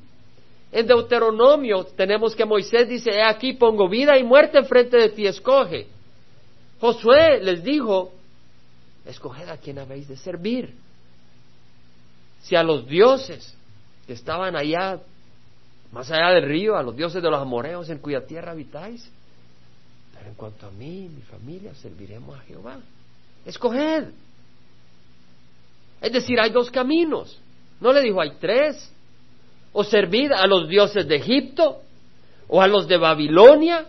En 0.72 0.86
Deuteronomio 0.86 1.84
tenemos 1.84 2.34
que 2.34 2.46
Moisés 2.46 2.88
dice, 2.88 3.10
he 3.10 3.22
aquí 3.22 3.52
pongo 3.52 3.88
vida 3.88 4.18
y 4.18 4.24
muerte 4.24 4.58
enfrente 4.58 4.96
de 4.96 5.10
ti, 5.10 5.26
escoge. 5.26 5.86
Josué 6.80 7.40
les 7.42 7.62
dijo, 7.62 8.12
escoged 9.04 9.48
a 9.50 9.58
quien 9.58 9.78
habéis 9.78 10.08
de 10.08 10.16
servir. 10.16 10.74
Si 12.42 12.56
a 12.56 12.62
los 12.62 12.86
dioses 12.86 13.54
que 14.06 14.14
estaban 14.14 14.56
allá 14.56 14.98
más 15.92 16.10
allá 16.10 16.30
del 16.30 16.48
río, 16.48 16.76
a 16.76 16.82
los 16.82 16.96
dioses 16.96 17.22
de 17.22 17.30
los 17.30 17.40
amoreos 17.40 17.88
en 17.90 17.98
cuya 17.98 18.26
tierra 18.26 18.52
habitáis. 18.52 19.08
Pero 20.14 20.30
en 20.30 20.34
cuanto 20.34 20.66
a 20.66 20.70
mí 20.70 21.04
y 21.04 21.08
mi 21.08 21.22
familia, 21.22 21.74
serviremos 21.74 22.38
a 22.38 22.42
Jehová. 22.42 22.78
Escoged. 23.44 24.08
Es 26.00 26.12
decir, 26.12 26.40
hay 26.40 26.50
dos 26.50 26.70
caminos. 26.70 27.38
No 27.78 27.92
le 27.92 28.00
dijo, 28.00 28.20
hay 28.22 28.32
tres. 28.40 28.90
O 29.72 29.84
servid 29.84 30.32
a 30.32 30.46
los 30.46 30.68
dioses 30.68 31.06
de 31.08 31.16
Egipto, 31.16 31.82
o 32.48 32.60
a 32.60 32.66
los 32.66 32.86
de 32.86 32.98
Babilonia, 32.98 33.86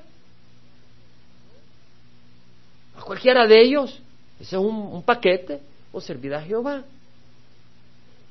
a 2.98 3.02
cualquiera 3.02 3.46
de 3.46 3.62
ellos. 3.62 4.00
Ese 4.40 4.56
es 4.56 4.62
un, 4.62 5.04
paquete. 5.04 5.60
O 5.92 6.02
servid 6.02 6.34
a 6.34 6.42
Jehová. 6.42 6.84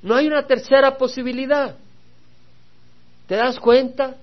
No 0.02 0.16
hay 0.16 0.26
una 0.26 0.46
tercera 0.46 0.96
posibilidad. 0.96 1.76
¿Te 3.26 3.36
das 3.36 3.60
cuenta 3.60 4.16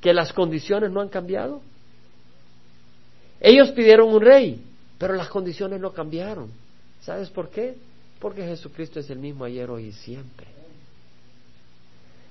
que 0.00 0.12
las 0.12 0.32
condiciones 0.32 0.90
no 0.90 1.00
han 1.00 1.08
cambiado? 1.08 1.60
Ellos 3.40 3.72
pidieron 3.72 4.14
un 4.14 4.20
rey, 4.20 4.62
pero 4.98 5.14
las 5.14 5.28
condiciones 5.28 5.80
no 5.80 5.92
cambiaron. 5.92 6.50
¿Sabes 7.00 7.30
por 7.30 7.50
qué? 7.50 7.74
Porque 8.20 8.42
Jesucristo 8.42 9.00
es 9.00 9.10
el 9.10 9.18
mismo 9.18 9.44
ayer, 9.44 9.68
hoy 9.68 9.86
y 9.86 9.92
siempre. 9.92 10.51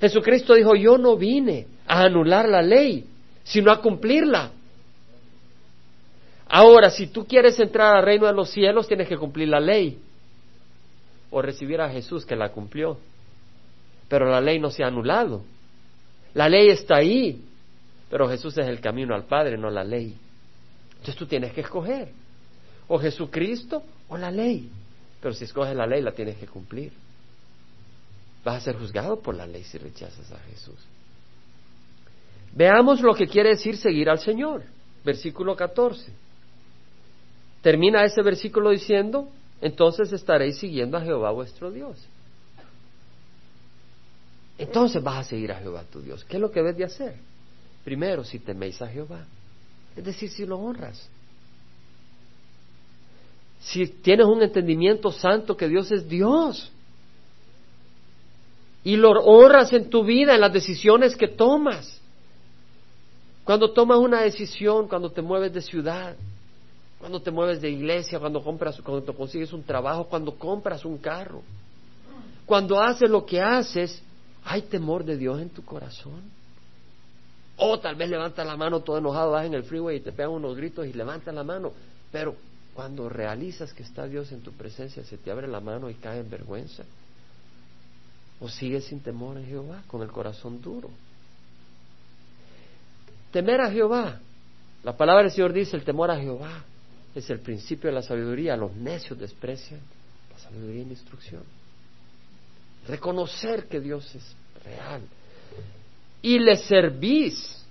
Jesucristo 0.01 0.55
dijo, 0.55 0.75
yo 0.75 0.97
no 0.97 1.15
vine 1.15 1.67
a 1.87 2.01
anular 2.01 2.49
la 2.49 2.63
ley, 2.63 3.05
sino 3.43 3.71
a 3.71 3.79
cumplirla. 3.79 4.51
Ahora, 6.49 6.89
si 6.89 7.07
tú 7.07 7.25
quieres 7.25 7.59
entrar 7.59 7.95
al 7.95 8.03
reino 8.03 8.25
de 8.25 8.33
los 8.33 8.49
cielos, 8.49 8.87
tienes 8.87 9.07
que 9.07 9.15
cumplir 9.15 9.47
la 9.47 9.59
ley 9.59 9.99
o 11.29 11.41
recibir 11.41 11.79
a 11.79 11.89
Jesús 11.89 12.25
que 12.25 12.35
la 12.35 12.49
cumplió. 12.49 12.97
Pero 14.09 14.29
la 14.29 14.41
ley 14.41 14.59
no 14.59 14.71
se 14.71 14.83
ha 14.83 14.87
anulado. 14.87 15.43
La 16.33 16.49
ley 16.49 16.69
está 16.69 16.97
ahí, 16.97 17.39
pero 18.09 18.27
Jesús 18.27 18.57
es 18.57 18.67
el 18.67 18.81
camino 18.81 19.13
al 19.13 19.25
Padre, 19.25 19.55
no 19.55 19.69
la 19.69 19.83
ley. 19.83 20.17
Entonces 20.89 21.15
tú 21.15 21.27
tienes 21.27 21.53
que 21.53 21.61
escoger, 21.61 22.09
o 22.87 22.97
Jesucristo 22.97 23.83
o 24.09 24.17
la 24.17 24.31
ley. 24.31 24.67
Pero 25.21 25.35
si 25.35 25.43
escoges 25.43 25.75
la 25.75 25.85
ley, 25.85 26.01
la 26.01 26.11
tienes 26.11 26.37
que 26.37 26.47
cumplir. 26.47 26.91
Vas 28.43 28.57
a 28.57 28.61
ser 28.61 28.77
juzgado 28.77 29.19
por 29.19 29.35
la 29.35 29.45
ley 29.45 29.63
si 29.63 29.77
rechazas 29.77 30.31
a 30.31 30.39
Jesús. 30.39 30.79
Veamos 32.53 33.01
lo 33.01 33.13
que 33.13 33.27
quiere 33.27 33.49
decir 33.49 33.77
seguir 33.77 34.09
al 34.09 34.19
Señor. 34.19 34.63
Versículo 35.03 35.55
14. 35.55 36.11
Termina 37.61 38.03
ese 38.03 38.21
versículo 38.21 38.71
diciendo, 38.71 39.29
entonces 39.61 40.11
estaréis 40.11 40.57
siguiendo 40.57 40.97
a 40.97 41.01
Jehová 41.01 41.31
vuestro 41.31 41.71
Dios 41.71 41.97
entonces 44.61 45.01
vas 45.01 45.25
a 45.25 45.29
seguir 45.29 45.51
a 45.51 45.55
Jehová 45.55 45.83
tu 45.91 46.01
Dios. 46.01 46.23
¿Qué 46.25 46.37
es 46.37 46.41
lo 46.41 46.51
que 46.51 46.59
debes 46.59 46.77
de 46.77 46.83
hacer? 46.83 47.15
Primero, 47.83 48.23
si 48.23 48.37
teméis 48.37 48.79
a 48.81 48.87
Jehová, 48.87 49.25
es 49.95 50.03
decir, 50.03 50.29
si 50.29 50.45
lo 50.45 50.59
honras. 50.59 51.09
Si 53.59 53.87
tienes 53.87 54.27
un 54.27 54.43
entendimiento 54.43 55.11
santo 55.11 55.57
que 55.57 55.67
Dios 55.67 55.91
es 55.91 56.07
Dios 56.07 56.71
y 58.83 58.95
lo 58.95 59.11
honras 59.11 59.71
en 59.73 59.89
tu 59.89 60.03
vida, 60.03 60.35
en 60.35 60.41
las 60.41 60.53
decisiones 60.53 61.15
que 61.15 61.27
tomas. 61.27 61.99
Cuando 63.43 63.71
tomas 63.71 63.97
una 63.97 64.21
decisión, 64.21 64.87
cuando 64.87 65.11
te 65.11 65.21
mueves 65.21 65.53
de 65.53 65.61
ciudad, 65.61 66.15
cuando 66.99 67.21
te 67.21 67.31
mueves 67.31 67.61
de 67.61 67.69
iglesia, 67.69 68.19
cuando 68.19 68.43
compras, 68.43 68.79
cuando 68.81 69.13
consigues 69.15 69.51
un 69.53 69.63
trabajo, 69.63 70.05
cuando 70.05 70.35
compras 70.35 70.85
un 70.85 70.97
carro, 70.97 71.41
cuando 72.45 72.81
haces 72.81 73.09
lo 73.09 73.25
que 73.25 73.41
haces, 73.41 74.03
¿Hay 74.43 74.63
temor 74.63 75.03
de 75.03 75.17
Dios 75.17 75.39
en 75.39 75.49
tu 75.49 75.63
corazón? 75.63 76.21
O 77.57 77.79
tal 77.79 77.95
vez 77.95 78.09
levanta 78.09 78.43
la 78.43 78.57
mano 78.57 78.81
todo 78.81 78.97
enojado, 78.97 79.31
vas 79.31 79.45
en 79.45 79.53
el 79.53 79.63
freeway 79.63 79.97
y 79.97 79.99
te 79.99 80.11
pegan 80.11 80.31
unos 80.31 80.55
gritos 80.55 80.87
y 80.87 80.93
levanta 80.93 81.31
la 81.31 81.43
mano. 81.43 81.71
Pero 82.11 82.35
cuando 82.73 83.07
realizas 83.07 83.73
que 83.73 83.83
está 83.83 84.07
Dios 84.07 84.31
en 84.31 84.41
tu 84.41 84.51
presencia, 84.51 85.03
se 85.03 85.17
te 85.17 85.29
abre 85.29 85.47
la 85.47 85.59
mano 85.59 85.89
y 85.89 85.95
cae 85.95 86.19
en 86.19 86.29
vergüenza. 86.29 86.83
O 88.41 88.49
sigues 88.49 88.85
sin 88.85 89.01
temor 89.01 89.37
en 89.37 89.45
Jehová, 89.45 89.83
con 89.87 90.01
el 90.01 90.09
corazón 90.11 90.61
duro. 90.61 90.89
Temer 93.31 93.61
a 93.61 93.71
Jehová. 93.71 94.19
La 94.83 94.97
palabra 94.97 95.23
del 95.23 95.31
Señor 95.31 95.53
dice, 95.53 95.77
el 95.77 95.83
temor 95.83 96.09
a 96.09 96.19
Jehová 96.19 96.63
es 97.13 97.29
el 97.29 97.39
principio 97.39 97.89
de 97.89 97.95
la 97.95 98.01
sabiduría. 98.01 98.57
Los 98.57 98.75
necios 98.75 99.19
desprecian 99.19 99.79
la 100.31 100.39
sabiduría 100.39 100.81
y 100.81 100.85
la 100.85 100.91
instrucción. 100.91 101.43
Reconocer 102.87 103.67
que 103.67 103.79
Dios 103.79 104.13
es 104.15 104.35
real. 104.63 105.03
Y 106.23 106.39
le 106.39 106.55
servís. 106.57 107.63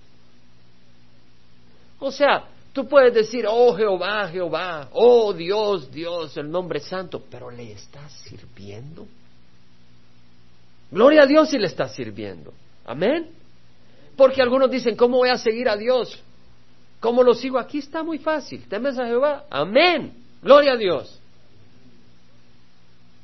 O 1.99 2.13
sea, 2.13 2.45
tú 2.73 2.89
puedes 2.89 3.13
decir, 3.13 3.45
oh 3.49 3.75
Jehová, 3.77 4.29
Jehová, 4.29 4.89
oh 4.93 5.33
Dios, 5.33 5.91
Dios, 5.91 6.37
el 6.37 6.49
nombre 6.49 6.79
santo, 6.79 7.25
pero 7.29 7.51
le 7.51 7.73
estás 7.73 8.13
sirviendo. 8.13 9.07
Gloria 10.91 11.23
a 11.23 11.27
Dios 11.27 11.51
si 11.51 11.59
le 11.59 11.67
estás 11.67 11.95
sirviendo. 11.95 12.53
Amén. 12.85 13.31
Porque 14.17 14.43
algunos 14.43 14.71
dicen, 14.71 14.97
¿cómo 14.97 15.19
voy 15.19 15.31
a 15.31 15.39
seguir 15.39 15.69
a 15.69 15.77
Dios? 15.77 16.21
¿Cómo 16.99 17.23
lo 17.23 17.35
sigo? 17.35 17.59
Aquí 17.59 17.79
está 17.79 18.03
muy 18.03 18.19
fácil. 18.19 18.65
¿Temes 18.69 18.99
a 18.99 19.07
Jehová? 19.07 19.47
Amén. 19.51 20.13
Gloria 20.43 20.73
a 20.73 20.77
Dios. 20.77 21.19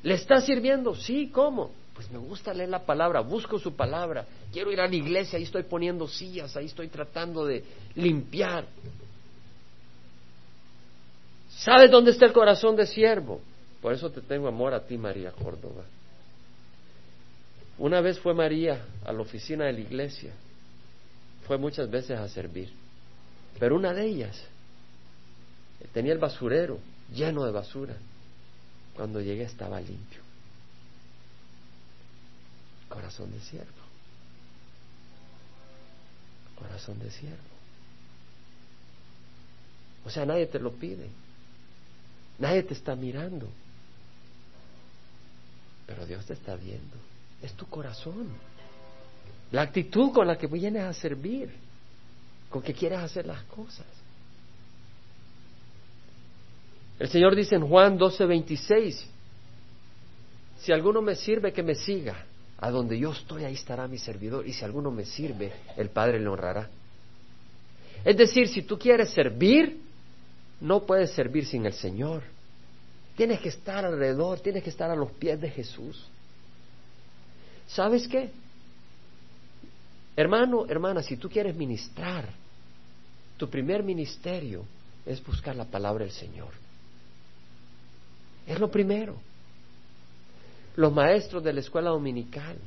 ¿Le 0.03 0.13
está 0.13 0.41
sirviendo? 0.41 0.95
Sí, 0.95 1.29
¿cómo? 1.29 1.71
Pues 1.93 2.09
me 2.11 2.19
gusta 2.19 2.53
leer 2.53 2.69
la 2.69 2.85
palabra, 2.85 3.21
busco 3.21 3.57
su 3.59 3.75
palabra. 3.75 4.25
Quiero 4.53 4.71
ir 4.71 4.79
a 4.79 4.87
la 4.87 4.95
iglesia, 4.95 5.37
ahí 5.37 5.43
estoy 5.43 5.63
poniendo 5.63 6.07
sillas, 6.07 6.55
ahí 6.55 6.67
estoy 6.67 6.87
tratando 6.89 7.45
de 7.45 7.63
limpiar. 7.95 8.65
¿Sabes 11.49 11.89
dónde 11.89 12.11
está 12.11 12.25
el 12.25 12.33
corazón 12.33 12.75
de 12.75 12.85
siervo? 12.85 13.41
Por 13.81 13.93
eso 13.93 14.11
te 14.11 14.21
tengo 14.21 14.47
amor 14.47 14.73
a 14.73 14.79
ti, 14.85 14.97
María 14.97 15.31
Córdoba. 15.31 15.83
Una 17.77 18.01
vez 18.01 18.19
fue 18.19 18.33
María 18.33 18.85
a 19.05 19.13
la 19.13 19.21
oficina 19.21 19.65
de 19.65 19.73
la 19.73 19.79
iglesia, 19.79 20.33
fue 21.45 21.57
muchas 21.57 21.89
veces 21.89 22.17
a 22.17 22.27
servir, 22.27 22.71
pero 23.59 23.75
una 23.75 23.93
de 23.93 24.05
ellas 24.05 24.43
tenía 25.93 26.13
el 26.13 26.19
basurero 26.19 26.79
lleno 27.13 27.45
de 27.45 27.51
basura. 27.51 27.95
Cuando 28.95 29.21
llegué 29.21 29.43
estaba 29.43 29.79
limpio. 29.79 30.21
Corazón 32.89 33.31
de 33.31 33.39
siervo. 33.41 33.67
Corazón 36.57 36.97
de 36.99 37.11
siervo. 37.11 37.37
O 40.03 40.09
sea, 40.09 40.25
nadie 40.25 40.47
te 40.47 40.59
lo 40.59 40.71
pide. 40.71 41.09
Nadie 42.39 42.63
te 42.63 42.73
está 42.73 42.95
mirando. 42.95 43.47
Pero 45.85 46.05
Dios 46.05 46.25
te 46.25 46.33
está 46.33 46.55
viendo. 46.55 46.97
Es 47.41 47.53
tu 47.53 47.65
corazón. 47.67 48.29
La 49.51 49.61
actitud 49.61 50.11
con 50.11 50.27
la 50.27 50.37
que 50.37 50.47
vienes 50.47 50.83
a 50.83 50.93
servir. 50.93 51.53
Con 52.49 52.61
que 52.61 52.73
quieres 52.73 52.99
hacer 52.99 53.25
las 53.25 53.43
cosas. 53.43 53.85
El 56.99 57.09
Señor 57.09 57.35
dice 57.35 57.55
en 57.55 57.67
Juan 57.67 57.97
12:26, 57.97 59.05
si 60.59 60.71
alguno 60.71 61.01
me 61.01 61.15
sirve, 61.15 61.53
que 61.53 61.63
me 61.63 61.75
siga. 61.75 62.25
A 62.59 62.71
donde 62.71 62.97
yo 62.97 63.11
estoy, 63.11 63.43
ahí 63.43 63.53
estará 63.53 63.87
mi 63.87 63.99
servidor. 63.99 64.47
Y 64.47 64.53
si 64.53 64.65
alguno 64.65 64.89
me 64.89 65.05
sirve, 65.05 65.53
el 65.75 65.89
Padre 65.89 66.19
le 66.19 66.27
honrará. 66.27 66.67
Es 68.03 68.17
decir, 68.17 68.47
si 68.47 68.63
tú 68.63 68.79
quieres 68.79 69.11
servir, 69.11 69.79
no 70.59 70.83
puedes 70.83 71.11
servir 71.11 71.45
sin 71.45 71.67
el 71.67 71.73
Señor. 71.73 72.23
Tienes 73.15 73.39
que 73.41 73.49
estar 73.49 73.85
alrededor, 73.85 74.39
tienes 74.39 74.63
que 74.63 74.71
estar 74.71 74.89
a 74.89 74.95
los 74.95 75.11
pies 75.11 75.39
de 75.39 75.51
Jesús. 75.51 76.07
¿Sabes 77.67 78.07
qué? 78.07 78.31
Hermano, 80.15 80.65
hermana, 80.67 81.03
si 81.03 81.17
tú 81.17 81.29
quieres 81.29 81.55
ministrar, 81.55 82.29
tu 83.37 83.49
primer 83.49 83.83
ministerio 83.83 84.65
es 85.05 85.23
buscar 85.23 85.55
la 85.55 85.65
palabra 85.65 86.03
del 86.03 86.13
Señor. 86.13 86.49
Es 88.47 88.59
lo 88.59 88.71
primero. 88.71 89.15
Los 90.75 90.93
maestros 90.93 91.43
de 91.43 91.53
la 91.53 91.59
escuela 91.59 91.89
dominical, 91.89 92.57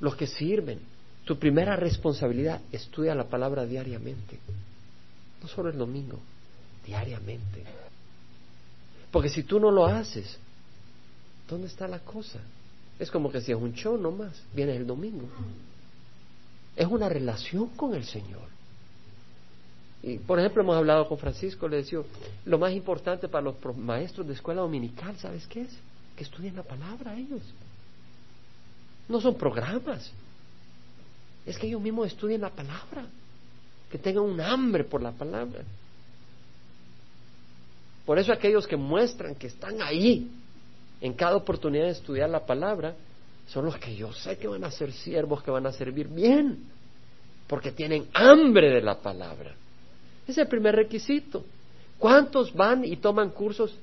los 0.00 0.14
que 0.14 0.26
sirven, 0.26 0.80
tu 1.24 1.38
primera 1.38 1.76
responsabilidad, 1.76 2.60
estudia 2.72 3.14
la 3.14 3.24
palabra 3.24 3.66
diariamente. 3.66 4.38
No 5.42 5.48
solo 5.48 5.70
el 5.70 5.78
domingo, 5.78 6.18
diariamente. 6.86 7.64
Porque 9.10 9.28
si 9.28 9.42
tú 9.42 9.58
no 9.58 9.70
lo 9.70 9.86
haces, 9.86 10.38
¿dónde 11.48 11.66
está 11.66 11.88
la 11.88 12.00
cosa? 12.00 12.38
Es 12.98 13.10
como 13.10 13.30
que 13.30 13.40
si 13.40 13.52
es 13.52 13.58
un 13.58 13.72
show 13.74 13.96
nomás, 13.96 14.42
vienes 14.54 14.76
el 14.76 14.86
domingo. 14.86 15.26
Es 16.76 16.86
una 16.86 17.08
relación 17.08 17.68
con 17.70 17.94
el 17.94 18.04
Señor. 18.04 18.48
Y, 20.02 20.18
por 20.18 20.38
ejemplo, 20.38 20.62
hemos 20.62 20.76
hablado 20.76 21.08
con 21.08 21.18
Francisco, 21.18 21.68
le 21.68 21.78
decía, 21.78 22.00
lo 22.44 22.58
más 22.58 22.72
importante 22.72 23.28
para 23.28 23.44
los 23.44 23.56
maestros 23.76 24.26
de 24.26 24.34
escuela 24.34 24.60
dominical, 24.60 25.16
¿sabes 25.18 25.46
qué 25.46 25.62
es? 25.62 25.76
Que 26.16 26.24
estudien 26.24 26.56
la 26.56 26.62
palabra 26.62 27.16
ellos. 27.16 27.42
No 29.08 29.20
son 29.20 29.36
programas. 29.36 30.12
Es 31.46 31.58
que 31.58 31.66
ellos 31.66 31.80
mismos 31.80 32.08
estudien 32.08 32.42
la 32.42 32.50
palabra. 32.50 33.06
Que 33.90 33.98
tengan 33.98 34.24
un 34.24 34.40
hambre 34.40 34.84
por 34.84 35.02
la 35.02 35.12
palabra. 35.12 35.62
Por 38.04 38.18
eso 38.18 38.32
aquellos 38.32 38.66
que 38.66 38.76
muestran 38.76 39.34
que 39.34 39.48
están 39.48 39.82
ahí 39.82 40.30
en 41.00 41.12
cada 41.14 41.36
oportunidad 41.36 41.84
de 41.84 41.90
estudiar 41.92 42.28
la 42.28 42.44
palabra, 42.44 42.94
son 43.46 43.64
los 43.64 43.76
que 43.78 43.94
yo 43.94 44.12
sé 44.12 44.36
que 44.36 44.48
van 44.48 44.64
a 44.64 44.70
ser 44.70 44.92
siervos, 44.92 45.42
que 45.42 45.50
van 45.50 45.66
a 45.66 45.72
servir 45.72 46.08
bien, 46.08 46.64
porque 47.46 47.72
tienen 47.72 48.08
hambre 48.12 48.70
de 48.70 48.82
la 48.82 49.00
palabra. 49.00 49.54
Es 50.26 50.36
el 50.36 50.46
primer 50.46 50.76
requisito. 50.76 51.44
¿Cuántos 51.98 52.52
van 52.52 52.84
y 52.84 52.96
toman 52.96 53.30
cursos, 53.30 53.74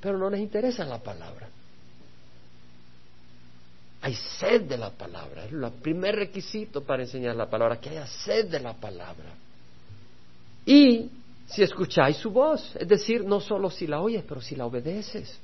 pero 0.00 0.18
no 0.18 0.30
les 0.30 0.40
interesa 0.40 0.84
la 0.84 0.98
palabra? 0.98 1.48
Hay 4.02 4.14
sed 4.14 4.62
de 4.62 4.78
la 4.78 4.90
palabra. 4.90 5.44
Es 5.44 5.52
el 5.52 5.70
primer 5.82 6.16
requisito 6.16 6.82
para 6.82 7.02
enseñar 7.02 7.36
la 7.36 7.50
palabra, 7.50 7.78
que 7.78 7.90
haya 7.90 8.06
sed 8.06 8.46
de 8.46 8.60
la 8.60 8.72
palabra. 8.72 9.34
Y 10.64 11.10
si 11.50 11.62
escucháis 11.62 12.16
su 12.16 12.30
voz, 12.30 12.74
es 12.76 12.88
decir, 12.88 13.24
no 13.24 13.40
solo 13.40 13.70
si 13.70 13.86
la 13.86 14.00
oyes, 14.00 14.24
pero 14.26 14.40
si 14.40 14.56
la 14.56 14.66
obedeces. 14.66 15.38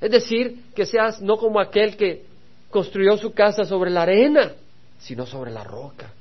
Es 0.00 0.10
decir, 0.10 0.64
que 0.74 0.86
seas 0.86 1.20
no 1.20 1.36
como 1.36 1.60
aquel 1.60 1.96
que 1.96 2.24
construyó 2.70 3.16
su 3.16 3.32
casa 3.32 3.64
sobre 3.64 3.90
la 3.90 4.02
arena, 4.02 4.52
sino 4.98 5.26
sobre 5.26 5.50
la 5.50 5.64
roca 5.64 6.12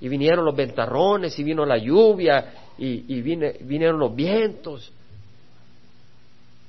y 0.00 0.08
vinieron 0.08 0.44
los 0.44 0.54
ventarrones 0.54 1.38
y 1.38 1.44
vino 1.44 1.64
la 1.64 1.78
lluvia 1.78 2.52
y, 2.78 3.20
vinieron 3.20 3.98
los 3.98 4.14
vientos. 4.14 4.92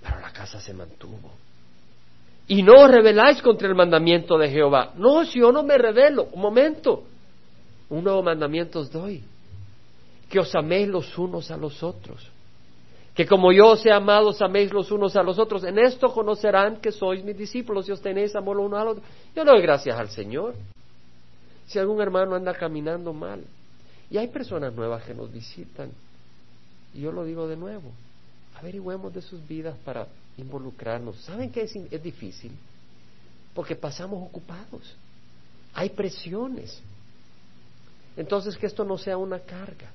Pero 0.02 0.20
la 0.20 0.32
casa 0.32 0.60
se 0.60 0.74
mantuvo. 0.74 1.32
Y 2.48 2.64
no 2.64 2.86
os 2.86 2.90
rebeláis 2.90 3.42
contra 3.44 3.68
el 3.68 3.76
mandamiento 3.76 4.38
de 4.38 4.50
Jehová. 4.50 4.94
No, 4.96 5.24
si 5.26 5.40
yo 5.40 5.52
no 5.52 5.62
me 5.62 5.78
revelo, 5.78 6.30
un 6.32 6.42
momento. 6.42 7.04
Un 7.90 8.04
nuevo 8.04 8.24
mandamiento 8.24 8.80
os 8.80 8.92
doy. 8.92 9.24
Que 10.30 10.40
os 10.40 10.54
améis 10.56 10.88
los 10.88 11.18
unos 11.18 11.50
a 11.52 11.58
los 11.58 11.82
otros. 11.82 12.32
Que 13.16 13.26
como 13.26 13.52
yo 13.52 13.70
os 13.70 13.86
he 13.86 13.92
amado, 13.92 14.30
os 14.30 14.42
améis 14.42 14.72
los 14.72 14.92
unos 14.92 15.16
a 15.16 15.24
los 15.24 15.40
otros. 15.40 15.64
En 15.64 15.78
esto 15.80 16.14
conocerán 16.14 16.78
que 16.78 16.92
sois 16.92 17.24
mis 17.24 17.38
discípulos 17.38 17.90
y 17.90 17.92
os 17.92 18.02
tenéis 18.02 18.36
amor 18.36 18.58
los 18.58 18.66
unos 18.68 18.80
a 18.80 18.84
los 18.84 18.98
otros. 18.98 19.12
Yo 19.36 19.44
doy 19.44 19.62
gracias 19.62 20.00
al 20.00 20.10
Señor 20.10 20.56
si 21.68 21.78
algún 21.78 22.02
hermano 22.02 22.36
anda 22.36 22.54
caminando 22.54 23.14
mal. 23.14 23.44
Y 24.10 24.18
hay 24.18 24.28
personas 24.28 24.74
nuevas 24.74 25.04
que 25.04 25.14
nos 25.14 25.32
visitan. 25.32 25.92
Y 26.94 27.02
yo 27.02 27.12
lo 27.12 27.24
digo 27.24 27.48
de 27.48 27.56
nuevo, 27.56 27.92
averigüemos 28.58 29.14
de 29.14 29.22
sus 29.22 29.46
vidas 29.48 29.76
para 29.86 30.08
involucrarnos. 30.38 31.18
¿Saben 31.18 31.52
que 31.52 31.62
es, 31.62 31.76
es 31.76 32.02
difícil? 32.02 32.52
Porque 33.54 33.76
pasamos 33.76 34.24
ocupados. 34.24 34.96
Hay 35.74 35.90
presiones. 35.90 36.82
Entonces 38.18 38.58
que 38.58 38.66
esto 38.66 38.84
no 38.84 38.98
sea 38.98 39.18
una 39.18 39.40
carga. 39.40 39.92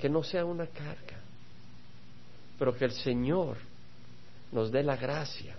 Que 0.00 0.08
no 0.08 0.22
sea 0.22 0.44
una 0.44 0.66
carga. 0.66 1.18
Pero 2.58 2.74
que 2.76 2.84
el 2.84 2.92
Señor 2.92 3.56
nos 4.52 4.70
dé 4.70 4.82
la 4.82 4.96
gracia 4.96 5.56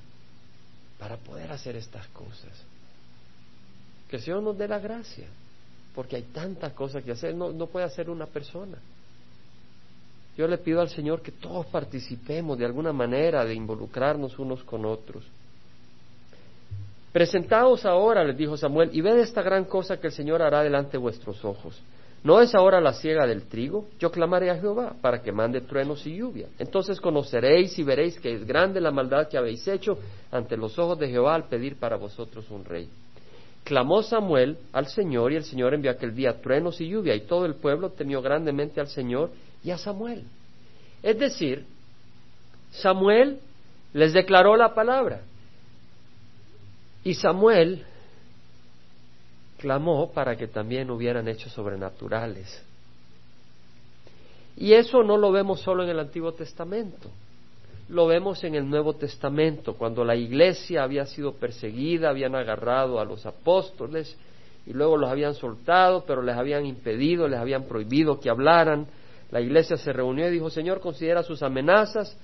para 0.99 1.17
poder 1.17 1.51
hacer 1.51 1.75
estas 1.75 2.07
cosas. 2.07 2.51
Que 4.09 4.17
el 4.17 4.21
Señor 4.21 4.43
nos 4.43 4.57
dé 4.57 4.67
la 4.67 4.79
gracia, 4.79 5.27
porque 5.95 6.17
hay 6.17 6.23
tantas 6.23 6.73
cosas 6.73 7.03
que 7.03 7.11
hacer, 7.11 7.33
no, 7.33 7.51
no 7.51 7.67
puede 7.67 7.85
hacer 7.85 8.09
una 8.09 8.25
persona. 8.25 8.77
Yo 10.37 10.47
le 10.47 10.57
pido 10.57 10.81
al 10.81 10.89
Señor 10.89 11.21
que 11.21 11.31
todos 11.31 11.65
participemos 11.67 12.57
de 12.57 12.65
alguna 12.65 12.93
manera 12.93 13.45
de 13.45 13.53
involucrarnos 13.53 14.37
unos 14.39 14.63
con 14.63 14.85
otros. 14.85 15.23
Presentaos 17.11 17.85
ahora, 17.85 18.23
les 18.23 18.37
dijo 18.37 18.55
Samuel, 18.55 18.89
y 18.93 19.01
ved 19.01 19.17
esta 19.19 19.41
gran 19.41 19.65
cosa 19.65 19.99
que 19.99 20.07
el 20.07 20.13
Señor 20.13 20.41
hará 20.41 20.63
delante 20.63 20.93
de 20.93 20.97
vuestros 20.99 21.43
ojos. 21.43 21.81
¿No 22.23 22.39
es 22.39 22.53
ahora 22.53 22.79
la 22.79 22.93
siega 22.93 23.25
del 23.25 23.47
trigo? 23.47 23.87
Yo 23.99 24.11
clamaré 24.11 24.51
a 24.51 24.59
Jehová 24.59 24.93
para 25.01 25.21
que 25.21 25.31
mande 25.31 25.61
truenos 25.61 26.05
y 26.05 26.15
lluvia. 26.15 26.47
Entonces 26.59 27.01
conoceréis 27.01 27.77
y 27.79 27.83
veréis 27.83 28.19
que 28.19 28.31
es 28.31 28.45
grande 28.45 28.79
la 28.79 28.91
maldad 28.91 29.27
que 29.27 29.37
habéis 29.37 29.67
hecho 29.67 29.97
ante 30.31 30.55
los 30.55 30.77
ojos 30.77 30.99
de 30.99 31.09
Jehová 31.09 31.33
al 31.33 31.47
pedir 31.47 31.77
para 31.77 31.97
vosotros 31.97 32.45
un 32.51 32.63
rey. 32.63 32.87
Clamó 33.63 34.03
Samuel 34.03 34.57
al 34.71 34.87
Señor 34.87 35.31
y 35.31 35.37
el 35.37 35.43
Señor 35.43 35.73
envió 35.73 35.91
aquel 35.91 36.13
día 36.13 36.39
truenos 36.41 36.79
y 36.79 36.89
lluvia 36.89 37.15
y 37.15 37.21
todo 37.21 37.45
el 37.45 37.55
pueblo 37.55 37.89
temió 37.89 38.21
grandemente 38.21 38.79
al 38.79 38.87
Señor 38.87 39.31
y 39.63 39.71
a 39.71 39.77
Samuel. 39.77 40.23
Es 41.01 41.17
decir, 41.17 41.65
Samuel 42.71 43.39
les 43.93 44.13
declaró 44.13 44.55
la 44.55 44.75
palabra. 44.75 45.21
Y 47.03 47.15
Samuel 47.15 47.83
clamó 49.61 50.11
para 50.11 50.35
que 50.35 50.47
también 50.47 50.89
hubieran 50.89 51.27
hechos 51.27 51.53
sobrenaturales. 51.53 52.65
Y 54.57 54.73
eso 54.73 55.03
no 55.03 55.17
lo 55.17 55.31
vemos 55.31 55.61
solo 55.61 55.83
en 55.83 55.89
el 55.89 55.99
Antiguo 55.99 56.33
Testamento, 56.33 57.09
lo 57.89 58.07
vemos 58.07 58.43
en 58.43 58.55
el 58.55 58.67
Nuevo 58.67 58.93
Testamento, 58.93 59.75
cuando 59.75 60.03
la 60.03 60.15
iglesia 60.15 60.83
había 60.83 61.05
sido 61.05 61.33
perseguida, 61.33 62.09
habían 62.09 62.35
agarrado 62.35 62.99
a 62.99 63.05
los 63.05 63.25
apóstoles 63.25 64.17
y 64.65 64.73
luego 64.73 64.97
los 64.97 65.09
habían 65.09 65.35
soltado, 65.35 66.03
pero 66.05 66.21
les 66.21 66.35
habían 66.35 66.65
impedido, 66.65 67.27
les 67.27 67.39
habían 67.39 67.63
prohibido 67.63 68.19
que 68.19 68.29
hablaran. 68.29 68.87
La 69.31 69.41
iglesia 69.41 69.77
se 69.77 69.93
reunió 69.93 70.27
y 70.27 70.31
dijo, 70.31 70.49
Señor, 70.49 70.79
considera 70.79 71.23
sus 71.23 71.43
amenazas 71.43 72.17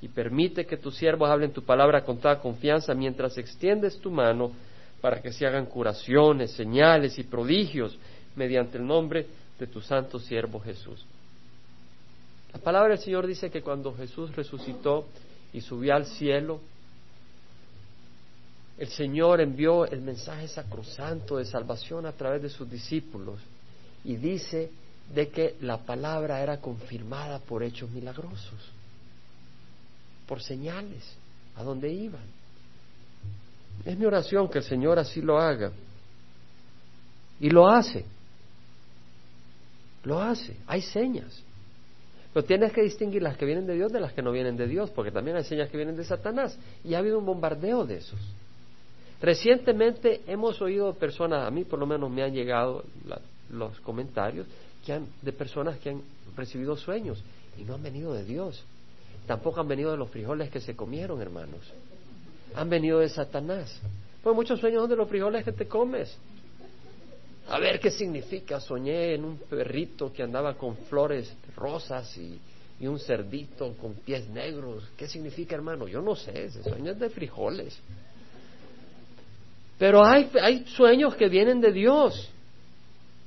y 0.00 0.08
permite 0.08 0.66
que 0.66 0.76
tus 0.76 0.96
siervos 0.96 1.28
hablen 1.28 1.52
tu 1.52 1.62
palabra 1.62 2.04
con 2.04 2.18
toda 2.18 2.40
confianza 2.40 2.94
mientras 2.94 3.36
extiendes 3.38 3.98
tu 3.98 4.10
mano 4.10 4.52
para 5.00 5.20
que 5.22 5.32
se 5.32 5.46
hagan 5.46 5.66
curaciones, 5.66 6.52
señales 6.52 7.18
y 7.18 7.24
prodigios 7.24 7.96
mediante 8.36 8.78
el 8.78 8.86
nombre 8.86 9.26
de 9.58 9.66
tu 9.66 9.80
santo 9.80 10.18
siervo 10.18 10.60
Jesús. 10.60 11.04
La 12.52 12.58
palabra 12.58 12.90
del 12.90 12.98
Señor 12.98 13.26
dice 13.26 13.50
que 13.50 13.62
cuando 13.62 13.94
Jesús 13.94 14.34
resucitó 14.34 15.06
y 15.52 15.60
subió 15.60 15.94
al 15.94 16.06
cielo, 16.06 16.60
el 18.78 18.88
Señor 18.88 19.40
envió 19.40 19.86
el 19.86 20.00
mensaje 20.00 20.46
sacrosanto 20.48 21.36
de 21.36 21.44
salvación 21.44 22.06
a 22.06 22.12
través 22.12 22.42
de 22.42 22.48
sus 22.48 22.70
discípulos 22.70 23.40
y 24.04 24.16
dice 24.16 24.70
de 25.12 25.28
que 25.28 25.56
la 25.60 25.78
palabra 25.78 26.40
era 26.40 26.60
confirmada 26.60 27.40
por 27.40 27.62
hechos 27.62 27.90
milagrosos 27.90 28.78
por 30.28 30.42
señales 30.42 31.02
a 31.56 31.64
dónde 31.64 31.90
iban. 31.90 32.37
Es 33.84 33.98
mi 33.98 34.04
oración 34.04 34.48
que 34.48 34.58
el 34.58 34.64
Señor 34.64 34.98
así 34.98 35.20
lo 35.20 35.38
haga. 35.38 35.72
Y 37.40 37.50
lo 37.50 37.68
hace. 37.68 38.04
Lo 40.04 40.20
hace. 40.20 40.56
Hay 40.66 40.82
señas. 40.82 41.42
Pero 42.32 42.44
tienes 42.44 42.72
que 42.72 42.82
distinguir 42.82 43.22
las 43.22 43.36
que 43.36 43.46
vienen 43.46 43.66
de 43.66 43.74
Dios 43.74 43.92
de 43.92 44.00
las 44.00 44.12
que 44.12 44.22
no 44.22 44.30
vienen 44.30 44.56
de 44.56 44.66
Dios, 44.66 44.90
porque 44.90 45.10
también 45.10 45.36
hay 45.36 45.44
señas 45.44 45.70
que 45.70 45.76
vienen 45.76 45.96
de 45.96 46.04
Satanás. 46.04 46.58
Y 46.84 46.94
ha 46.94 46.98
habido 46.98 47.18
un 47.18 47.26
bombardeo 47.26 47.86
de 47.86 47.96
esos. 47.96 48.20
Recientemente 49.20 50.20
hemos 50.26 50.60
oído 50.62 50.94
personas, 50.94 51.46
a 51.46 51.50
mí 51.50 51.64
por 51.64 51.78
lo 51.78 51.86
menos 51.86 52.10
me 52.10 52.22
han 52.22 52.32
llegado 52.32 52.84
los 53.50 53.80
comentarios 53.80 54.46
que 54.84 54.92
han, 54.92 55.06
de 55.22 55.32
personas 55.32 55.78
que 55.78 55.90
han 55.90 56.02
recibido 56.36 56.76
sueños 56.76 57.22
y 57.58 57.64
no 57.64 57.74
han 57.74 57.82
venido 57.82 58.12
de 58.12 58.24
Dios. 58.24 58.62
Tampoco 59.26 59.60
han 59.60 59.68
venido 59.68 59.90
de 59.90 59.96
los 59.96 60.08
frijoles 60.10 60.50
que 60.50 60.60
se 60.60 60.76
comieron, 60.76 61.20
hermanos. 61.20 61.60
Han 62.54 62.68
venido 62.68 62.98
de 63.00 63.08
Satanás. 63.08 63.80
Pues 64.22 64.34
muchos 64.34 64.60
sueños 64.60 64.82
son 64.82 64.90
de 64.90 64.96
los 64.96 65.08
frijoles 65.08 65.44
que 65.44 65.52
te 65.52 65.66
comes. 65.66 66.16
A 67.48 67.58
ver 67.58 67.80
qué 67.80 67.90
significa. 67.90 68.60
Soñé 68.60 69.14
en 69.14 69.24
un 69.24 69.38
perrito 69.38 70.12
que 70.12 70.22
andaba 70.22 70.54
con 70.54 70.76
flores 70.76 71.32
rosas 71.56 72.16
y, 72.18 72.38
un 72.86 72.98
cerdito 72.98 73.74
con 73.80 73.94
pies 73.94 74.28
negros. 74.28 74.84
¿Qué 74.96 75.08
significa, 75.08 75.56
hermano? 75.56 75.88
Yo 75.88 76.00
no 76.00 76.14
sé. 76.14 76.44
Ese 76.44 76.62
sueño 76.62 76.92
es 76.92 76.98
de 76.98 77.10
frijoles. 77.10 77.78
Pero 79.78 80.04
hay, 80.04 80.30
hay 80.40 80.64
sueños 80.66 81.14
que 81.14 81.28
vienen 81.28 81.60
de 81.60 81.72
Dios. 81.72 82.30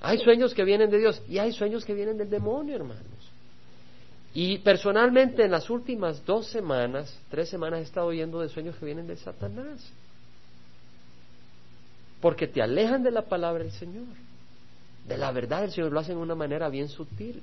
Hay 0.01 0.17
sueños 0.19 0.53
que 0.53 0.63
vienen 0.63 0.89
de 0.89 0.97
Dios 0.97 1.21
y 1.27 1.37
hay 1.37 1.51
sueños 1.51 1.85
que 1.85 1.93
vienen 1.93 2.17
del 2.17 2.29
demonio, 2.29 2.75
hermano. 2.75 3.20
Y 4.33 4.59
personalmente 4.59 5.43
en 5.43 5.51
las 5.51 5.69
últimas 5.69 6.25
dos 6.25 6.47
semanas, 6.47 7.19
tres 7.29 7.49
semanas 7.49 7.81
he 7.81 7.83
estado 7.83 8.07
oyendo 8.07 8.39
de 8.39 8.49
sueños 8.49 8.75
que 8.77 8.85
vienen 8.85 9.07
de 9.07 9.17
Satanás. 9.17 9.91
Porque 12.21 12.47
te 12.47 12.61
alejan 12.61 13.03
de 13.03 13.11
la 13.11 13.23
palabra 13.23 13.63
del 13.63 13.73
Señor. 13.73 14.05
De 15.07 15.17
la 15.17 15.31
verdad 15.31 15.61
del 15.61 15.71
Señor 15.71 15.91
lo 15.91 15.99
hacen 15.99 16.15
de 16.15 16.21
una 16.21 16.35
manera 16.35 16.69
bien 16.69 16.87
sutil. 16.87 17.41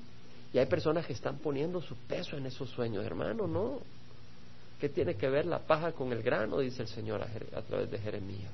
Y 0.55 0.59
hay 0.59 0.67
personas 0.67 1.05
que 1.05 1.13
están 1.13 1.39
poniendo 1.39 1.83
su 1.83 1.95
peso 1.95 2.39
en 2.39 2.47
esos 2.47 2.71
sueños, 2.71 3.05
hermano, 3.05 3.47
no. 3.47 3.81
¿Qué 4.81 4.89
tiene 4.89 5.17
que 5.17 5.29
ver 5.29 5.45
la 5.45 5.59
paja 5.59 5.93
con 5.93 6.13
el 6.13 6.23
grano? 6.23 6.61
Dice 6.61 6.83
el 6.83 6.89
Señor 6.89 7.21
a, 7.23 7.63
través 7.63 7.91
de 7.91 7.99
Jeremías. 7.99 8.53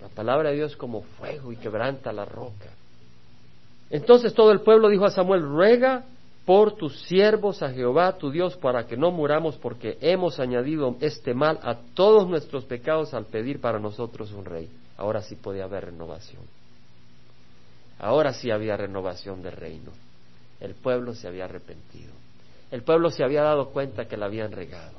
La 0.00 0.08
palabra 0.08 0.50
de 0.50 0.56
Dios 0.56 0.76
como 0.76 1.02
fuego 1.02 1.50
y 1.50 1.56
quebranta 1.56 2.12
la 2.12 2.26
roca. 2.26 2.70
Entonces 3.90 4.34
todo 4.34 4.52
el 4.52 4.60
pueblo 4.60 4.88
dijo 4.88 5.06
a 5.06 5.10
Samuel, 5.10 5.42
ruega 5.42 6.04
por 6.44 6.76
tus 6.76 7.00
siervos 7.02 7.62
a 7.62 7.70
Jehová 7.70 8.18
tu 8.18 8.30
Dios 8.30 8.56
para 8.56 8.86
que 8.86 8.96
no 8.96 9.10
muramos 9.10 9.56
porque 9.56 9.96
hemos 10.00 10.38
añadido 10.38 10.96
este 11.00 11.32
mal 11.32 11.58
a 11.62 11.76
todos 11.94 12.28
nuestros 12.28 12.64
pecados 12.64 13.14
al 13.14 13.26
pedir 13.26 13.60
para 13.60 13.78
nosotros 13.78 14.32
un 14.32 14.44
rey. 14.44 14.70
Ahora 14.96 15.22
sí 15.22 15.36
podía 15.36 15.64
haber 15.64 15.86
renovación. 15.86 16.42
Ahora 17.98 18.32
sí 18.34 18.50
había 18.50 18.76
renovación 18.76 19.42
del 19.42 19.52
reino. 19.52 19.92
El 20.60 20.74
pueblo 20.74 21.14
se 21.14 21.28
había 21.28 21.46
arrepentido. 21.46 22.12
El 22.70 22.82
pueblo 22.82 23.10
se 23.10 23.24
había 23.24 23.42
dado 23.42 23.70
cuenta 23.70 24.06
que 24.06 24.16
la 24.16 24.26
habían 24.26 24.52
regado. 24.52 24.98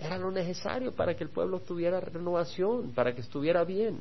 Era 0.00 0.18
lo 0.18 0.30
necesario 0.30 0.92
para 0.92 1.14
que 1.14 1.24
el 1.24 1.30
pueblo 1.30 1.60
tuviera 1.60 2.00
renovación, 2.00 2.92
para 2.94 3.14
que 3.14 3.20
estuviera 3.20 3.64
bien. 3.64 4.00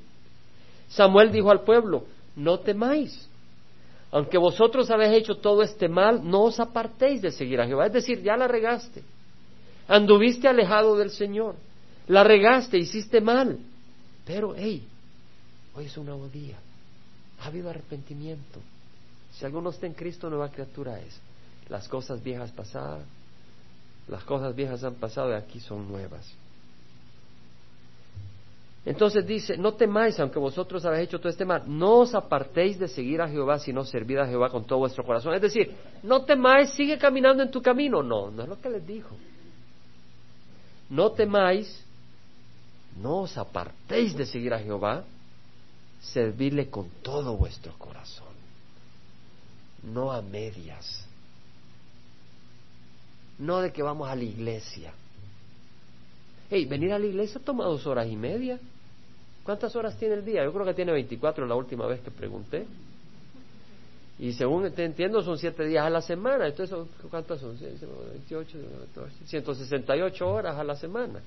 Samuel 0.87 1.31
dijo 1.31 1.51
al 1.51 1.61
pueblo, 1.61 2.05
no 2.35 2.59
temáis, 2.59 3.29
aunque 4.13 4.37
vosotros 4.37 4.91
habéis 4.91 5.23
hecho 5.23 5.37
todo 5.37 5.63
este 5.63 5.89
mal, 5.89 6.21
no 6.23 6.43
os 6.43 6.59
apartéis 6.59 7.19
de 7.19 7.31
seguir 7.31 7.59
a 7.59 7.65
Jehová. 7.65 7.87
Es 7.87 7.93
decir, 7.93 8.21
ya 8.21 8.37
la 8.37 8.47
regaste. 8.47 9.01
Anduviste 9.87 10.47
alejado 10.47 10.95
del 10.95 11.09
Señor. 11.09 11.55
La 12.05 12.23
regaste, 12.23 12.77
hiciste 12.77 13.21
mal. 13.21 13.57
Pero, 14.23 14.53
hey, 14.55 14.87
hoy 15.73 15.85
es 15.85 15.97
un 15.97 16.05
nuevo 16.05 16.29
día. 16.29 16.59
Ha 17.39 17.47
habido 17.47 17.71
arrepentimiento. 17.71 18.59
Si 19.31 19.45
alguno 19.45 19.71
está 19.71 19.87
en 19.87 19.95
Cristo, 19.95 20.29
nueva 20.29 20.49
criatura 20.49 20.99
es. 20.99 21.19
Las 21.67 21.87
cosas 21.87 22.21
viejas 22.21 22.51
pasadas, 22.51 23.01
las 24.07 24.23
cosas 24.25 24.53
viejas 24.53 24.83
han 24.83 24.93
pasado 24.93 25.31
y 25.31 25.33
aquí 25.33 25.59
son 25.59 25.87
nuevas. 25.87 26.31
Entonces 28.85 29.25
dice, 29.25 29.57
no 29.57 29.75
temáis, 29.75 30.19
aunque 30.19 30.39
vosotros 30.39 30.83
habéis 30.83 31.07
hecho 31.07 31.19
todo 31.19 31.29
este 31.29 31.45
mal, 31.45 31.63
no 31.65 31.99
os 31.99 32.13
apartéis 32.13 32.77
de 32.77 32.89
seguir 32.89 33.21
a 33.21 33.29
Jehová, 33.29 33.57
sino 33.57 33.85
servid 33.85 34.17
a 34.17 34.27
Jehová 34.27 34.49
con 34.49 34.65
todo 34.65 34.79
vuestro 34.79 35.05
corazón. 35.05 35.33
Es 35.33 35.41
decir, 35.41 35.73
no 36.03 36.25
temáis, 36.25 36.71
sigue 36.71 36.97
caminando 36.97 37.43
en 37.43 37.49
tu 37.49 37.61
camino. 37.61 38.03
No, 38.03 38.29
no 38.29 38.43
es 38.43 38.49
lo 38.49 38.59
que 38.59 38.69
les 38.69 38.85
dijo. 38.85 39.15
No 40.89 41.11
temáis, 41.13 41.83
no 43.01 43.21
os 43.21 43.37
apartéis 43.37 44.17
de 44.17 44.25
seguir 44.25 44.53
a 44.53 44.59
Jehová, 44.59 45.05
servidle 46.01 46.69
con 46.69 46.89
todo 47.01 47.37
vuestro 47.37 47.71
corazón, 47.77 48.33
no 49.81 50.11
a 50.11 50.21
medias, 50.21 51.07
no 53.39 53.61
de 53.61 53.71
que 53.71 53.81
vamos 53.81 54.09
a 54.09 54.15
la 54.15 54.23
iglesia. 54.23 54.93
Hey, 56.49 56.65
venir 56.65 56.91
a 56.91 56.99
la 56.99 57.05
iglesia 57.05 57.41
toma 57.43 57.63
dos 57.63 57.87
horas 57.87 58.07
y 58.07 58.17
media. 58.17 58.59
¿Cuántas 59.43 59.75
horas 59.75 59.97
tiene 59.97 60.15
el 60.15 60.25
día? 60.25 60.43
Yo 60.43 60.53
creo 60.53 60.65
que 60.65 60.73
tiene 60.73 60.93
24 60.93 61.45
la 61.45 61.55
última 61.55 61.85
vez 61.85 61.99
que 61.99 62.11
pregunté. 62.11 62.65
Y 64.19 64.31
según 64.33 64.71
te 64.71 64.85
entiendo, 64.85 65.21
son 65.21 65.37
siete 65.37 65.65
días 65.65 65.85
a 65.85 65.89
la 65.89 66.01
semana. 66.01 66.47
Entonces, 66.47 66.77
¿cuántas 67.09 67.41
son? 67.41 67.59
28, 67.59 68.57
168 69.25 70.27
horas 70.27 70.55
a 70.55 70.63
la 70.63 70.75
semana. 70.75 71.19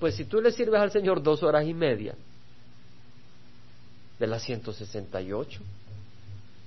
Pues 0.00 0.16
si 0.16 0.24
tú 0.24 0.40
le 0.40 0.50
sirves 0.50 0.80
al 0.80 0.90
Señor 0.90 1.22
dos 1.22 1.42
horas 1.42 1.64
y 1.66 1.74
media 1.74 2.14
de 4.18 4.26
las 4.26 4.42
168 4.42 5.60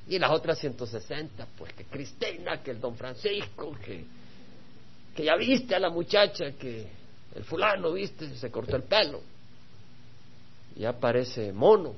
y 0.08 0.20
las 0.20 0.32
otras 0.32 0.58
160, 0.60 1.48
pues 1.58 1.74
que 1.74 1.86
Cristina, 1.86 2.62
que 2.64 2.72
el 2.72 2.80
don 2.80 2.96
Francisco, 2.96 3.76
que, 3.84 4.06
que 5.16 5.24
ya 5.24 5.36
viste 5.36 5.76
a 5.76 5.80
la 5.80 5.90
muchacha, 5.90 6.52
que 6.54 6.88
el 7.36 7.44
fulano, 7.44 7.94
viste, 7.94 8.36
se 8.36 8.52
cortó 8.52 8.78
el 8.78 8.84
pelo 8.84 9.31
ya 10.82 10.94
parece 10.94 11.54
mono. 11.54 11.94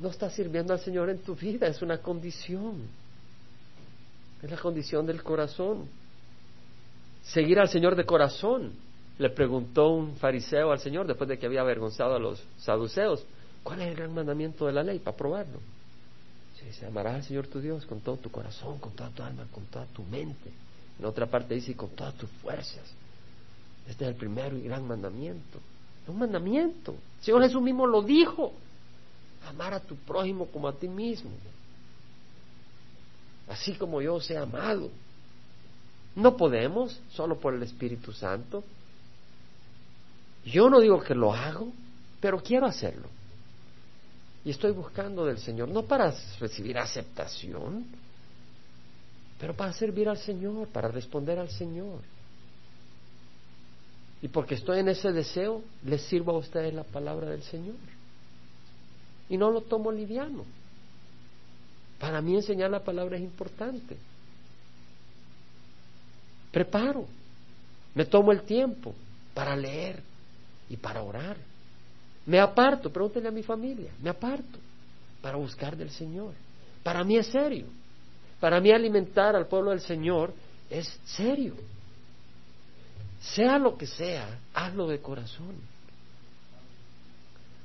No 0.00 0.08
estás 0.08 0.34
sirviendo 0.34 0.72
al 0.72 0.80
Señor 0.80 1.10
en 1.10 1.18
tu 1.18 1.34
vida, 1.34 1.66
es 1.66 1.82
una 1.82 1.98
condición. 1.98 2.88
Es 4.42 4.50
la 4.50 4.56
condición 4.56 5.06
del 5.06 5.22
corazón. 5.22 5.86
Seguir 7.22 7.58
al 7.58 7.68
Señor 7.68 7.94
de 7.94 8.04
corazón. 8.04 8.72
Le 9.18 9.30
preguntó 9.30 9.90
un 9.90 10.16
fariseo 10.16 10.72
al 10.72 10.80
Señor 10.80 11.06
después 11.06 11.28
de 11.28 11.38
que 11.38 11.46
había 11.46 11.60
avergonzado 11.60 12.16
a 12.16 12.18
los 12.18 12.42
saduceos, 12.58 13.24
¿cuál 13.62 13.82
es 13.82 13.88
el 13.88 13.94
gran 13.94 14.12
mandamiento 14.12 14.66
de 14.66 14.72
la 14.72 14.82
ley 14.82 14.98
para 14.98 15.16
probarlo? 15.16 15.60
Se 16.58 16.66
dice, 16.66 16.86
amarás 16.86 17.14
al 17.14 17.22
Señor 17.22 17.46
tu 17.46 17.60
Dios 17.60 17.86
con 17.86 18.00
todo 18.00 18.16
tu 18.16 18.30
corazón, 18.30 18.78
con 18.78 18.92
toda 18.92 19.10
tu 19.10 19.22
alma, 19.22 19.46
con 19.52 19.64
toda 19.66 19.86
tu 19.86 20.02
mente. 20.02 20.50
En 20.98 21.04
otra 21.04 21.26
parte 21.26 21.54
dice, 21.54 21.76
con 21.76 21.90
todas 21.90 22.14
tus 22.14 22.30
fuerzas. 22.42 22.92
Este 23.88 24.04
es 24.04 24.10
el 24.10 24.16
primero 24.16 24.56
y 24.56 24.62
gran 24.62 24.86
mandamiento. 24.86 25.60
Un 26.06 26.18
mandamiento. 26.18 26.92
El 27.18 27.24
Señor 27.24 27.42
Jesús 27.42 27.62
mismo 27.62 27.86
lo 27.86 28.02
dijo. 28.02 28.52
Amar 29.48 29.74
a 29.74 29.80
tu 29.80 29.96
prójimo 29.96 30.46
como 30.46 30.68
a 30.68 30.72
ti 30.72 30.88
mismo. 30.88 31.30
Así 33.48 33.74
como 33.74 34.00
yo 34.00 34.14
os 34.14 34.30
he 34.30 34.36
amado. 34.36 34.90
No 36.16 36.36
podemos, 36.36 37.00
solo 37.12 37.38
por 37.38 37.54
el 37.54 37.62
Espíritu 37.62 38.12
Santo. 38.12 38.64
Yo 40.44 40.68
no 40.70 40.80
digo 40.80 41.00
que 41.00 41.14
lo 41.14 41.32
hago, 41.32 41.72
pero 42.20 42.42
quiero 42.42 42.66
hacerlo. 42.66 43.08
Y 44.44 44.50
estoy 44.50 44.72
buscando 44.72 45.24
del 45.24 45.38
Señor, 45.38 45.68
no 45.68 45.82
para 45.84 46.14
recibir 46.38 46.78
aceptación, 46.78 47.86
pero 49.40 49.54
para 49.54 49.72
servir 49.72 50.08
al 50.08 50.18
Señor, 50.18 50.68
para 50.68 50.88
responder 50.88 51.38
al 51.38 51.50
Señor. 51.50 52.00
Y 54.24 54.28
porque 54.28 54.54
estoy 54.54 54.78
en 54.78 54.88
ese 54.88 55.12
deseo, 55.12 55.62
les 55.84 56.00
sirvo 56.00 56.32
a 56.32 56.38
ustedes 56.38 56.72
la 56.72 56.82
palabra 56.82 57.28
del 57.28 57.42
Señor. 57.42 57.76
Y 59.28 59.36
no 59.36 59.50
lo 59.50 59.60
tomo 59.60 59.92
liviano. 59.92 60.46
Para 62.00 62.22
mí 62.22 62.34
enseñar 62.34 62.70
la 62.70 62.82
palabra 62.82 63.18
es 63.18 63.22
importante. 63.22 63.98
Preparo, 66.50 67.04
me 67.94 68.06
tomo 68.06 68.32
el 68.32 68.44
tiempo 68.44 68.94
para 69.34 69.54
leer 69.54 70.02
y 70.70 70.78
para 70.78 71.02
orar. 71.02 71.36
Me 72.24 72.40
aparto, 72.40 72.90
pregúntenle 72.90 73.28
a 73.28 73.32
mi 73.32 73.42
familia, 73.42 73.90
me 74.02 74.08
aparto 74.08 74.58
para 75.20 75.36
buscar 75.36 75.76
del 75.76 75.90
Señor. 75.90 76.32
Para 76.82 77.04
mí 77.04 77.18
es 77.18 77.26
serio. 77.26 77.66
Para 78.40 78.58
mí 78.58 78.70
alimentar 78.70 79.36
al 79.36 79.48
pueblo 79.48 79.72
del 79.72 79.82
Señor 79.82 80.32
es 80.70 80.98
serio. 81.04 81.56
Sea 83.32 83.58
lo 83.58 83.76
que 83.76 83.86
sea, 83.86 84.38
hazlo 84.52 84.86
de 84.86 85.00
corazón. 85.00 85.56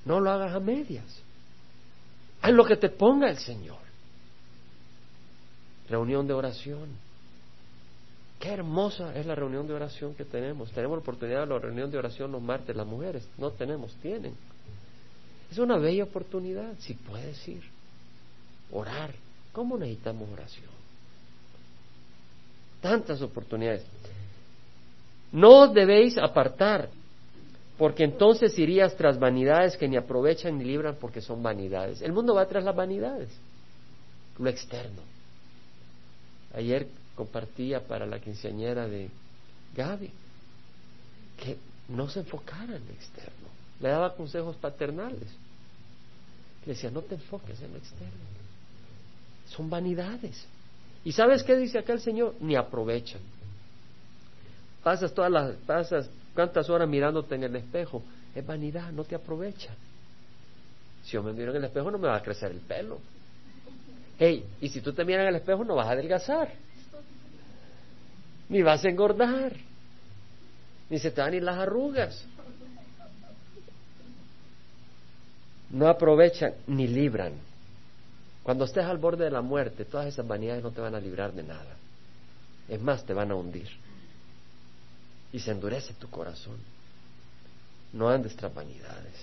No 0.05 0.19
lo 0.19 0.31
hagas 0.31 0.55
a 0.55 0.59
medias. 0.59 1.05
Haz 2.41 2.51
lo 2.51 2.65
que 2.65 2.77
te 2.77 2.89
ponga 2.89 3.29
el 3.29 3.37
Señor. 3.37 3.79
Reunión 5.89 6.25
de 6.27 6.33
oración. 6.33 6.89
Qué 8.39 8.49
hermosa 8.49 9.13
es 9.15 9.25
la 9.25 9.35
reunión 9.35 9.67
de 9.67 9.73
oración 9.73 10.15
que 10.15 10.23
tenemos. 10.23 10.71
Tenemos 10.71 10.97
la 10.97 11.01
oportunidad 11.01 11.41
de 11.41 11.47
la 11.47 11.59
reunión 11.59 11.91
de 11.91 11.97
oración 11.97 12.31
los 12.31 12.41
martes, 12.41 12.73
las 12.75 12.87
mujeres. 12.87 13.27
No 13.37 13.51
tenemos, 13.51 13.93
tienen. 13.95 14.33
Es 15.51 15.57
una 15.57 15.77
bella 15.77 16.05
oportunidad, 16.05 16.73
si 16.79 16.93
puedes 16.93 17.45
ir. 17.47 17.63
Orar. 18.71 19.13
¿Cómo 19.51 19.77
necesitamos 19.77 20.29
oración? 20.29 20.69
Tantas 22.81 23.21
oportunidades. 23.21 23.83
No 25.31 25.61
os 25.61 25.73
debéis 25.73 26.17
apartar, 26.17 26.89
porque 27.77 28.03
entonces 28.03 28.57
irías 28.57 28.95
tras 28.95 29.19
vanidades 29.19 29.77
que 29.77 29.87
ni 29.87 29.95
aprovechan 29.95 30.57
ni 30.57 30.65
libran 30.65 30.97
porque 30.99 31.21
son 31.21 31.41
vanidades. 31.41 32.01
El 32.01 32.13
mundo 32.13 32.35
va 32.35 32.47
tras 32.47 32.63
las 32.63 32.75
vanidades, 32.75 33.29
lo 34.37 34.49
externo. 34.49 35.01
Ayer 36.53 36.87
compartía 37.15 37.81
para 37.81 38.05
la 38.05 38.19
quinceañera 38.19 38.87
de 38.87 39.09
Gaby 39.75 40.11
que 41.37 41.57
no 41.89 42.09
se 42.09 42.19
enfocara 42.19 42.75
en 42.75 42.85
lo 42.85 42.91
externo. 42.91 43.47
Le 43.79 43.89
daba 43.89 44.15
consejos 44.15 44.55
paternales. 44.57 45.29
Le 46.65 46.73
decía, 46.73 46.91
no 46.91 47.01
te 47.01 47.15
enfoques 47.15 47.61
en 47.61 47.71
lo 47.71 47.77
externo. 47.77 48.13
Son 49.47 49.69
vanidades. 49.69 50.45
¿Y 51.05 51.13
sabes 51.13 51.43
qué 51.43 51.55
dice 51.55 51.79
acá 51.79 51.93
el 51.93 52.01
Señor? 52.01 52.35
Ni 52.41 52.55
aprovechan. 52.55 53.21
Pasas 54.83 55.13
todas 55.13 55.31
las, 55.31 55.55
pasas 55.65 56.09
cuántas 56.33 56.69
horas 56.69 56.87
mirándote 56.87 57.35
en 57.35 57.43
el 57.43 57.55
espejo. 57.55 58.01
Es 58.33 58.45
vanidad, 58.45 58.91
no 58.91 59.03
te 59.03 59.15
aprovecha. 59.15 59.73
Si 61.03 61.11
yo 61.11 61.23
me 61.23 61.33
miro 61.33 61.51
en 61.51 61.57
el 61.57 61.65
espejo 61.65 61.91
no 61.91 61.97
me 61.97 62.07
va 62.07 62.15
a 62.15 62.23
crecer 62.23 62.51
el 62.51 62.59
pelo. 62.59 62.99
Hey, 64.17 64.45
y 64.61 64.69
si 64.69 64.81
tú 64.81 64.93
te 64.93 65.03
miras 65.05 65.23
en 65.23 65.29
el 65.29 65.35
espejo 65.35 65.63
no 65.63 65.75
vas 65.75 65.87
a 65.87 65.91
adelgazar. 65.91 66.51
Ni 68.49 68.61
vas 68.61 68.83
a 68.83 68.89
engordar. 68.89 69.53
Ni 70.89 70.99
se 70.99 71.11
te 71.11 71.21
van 71.21 71.33
a 71.33 71.35
ir 71.35 71.43
las 71.43 71.57
arrugas. 71.57 72.25
No 75.69 75.87
aprovechan 75.87 76.53
ni 76.67 76.87
libran. 76.87 77.33
Cuando 78.43 78.65
estés 78.65 78.85
al 78.85 78.97
borde 78.97 79.25
de 79.25 79.31
la 79.31 79.41
muerte, 79.41 79.85
todas 79.85 80.07
esas 80.07 80.27
vanidades 80.27 80.63
no 80.63 80.71
te 80.71 80.81
van 80.81 80.95
a 80.95 80.99
librar 80.99 81.33
de 81.33 81.43
nada. 81.43 81.75
Es 82.67 82.81
más, 82.81 83.05
te 83.05 83.13
van 83.13 83.29
a 83.31 83.35
hundir 83.35 83.69
y 85.31 85.39
se 85.39 85.51
endurece 85.51 85.93
tu 85.93 86.09
corazón. 86.09 86.57
No 87.93 88.09
andes 88.09 88.35
tras 88.35 88.53
vanidades. 88.53 89.13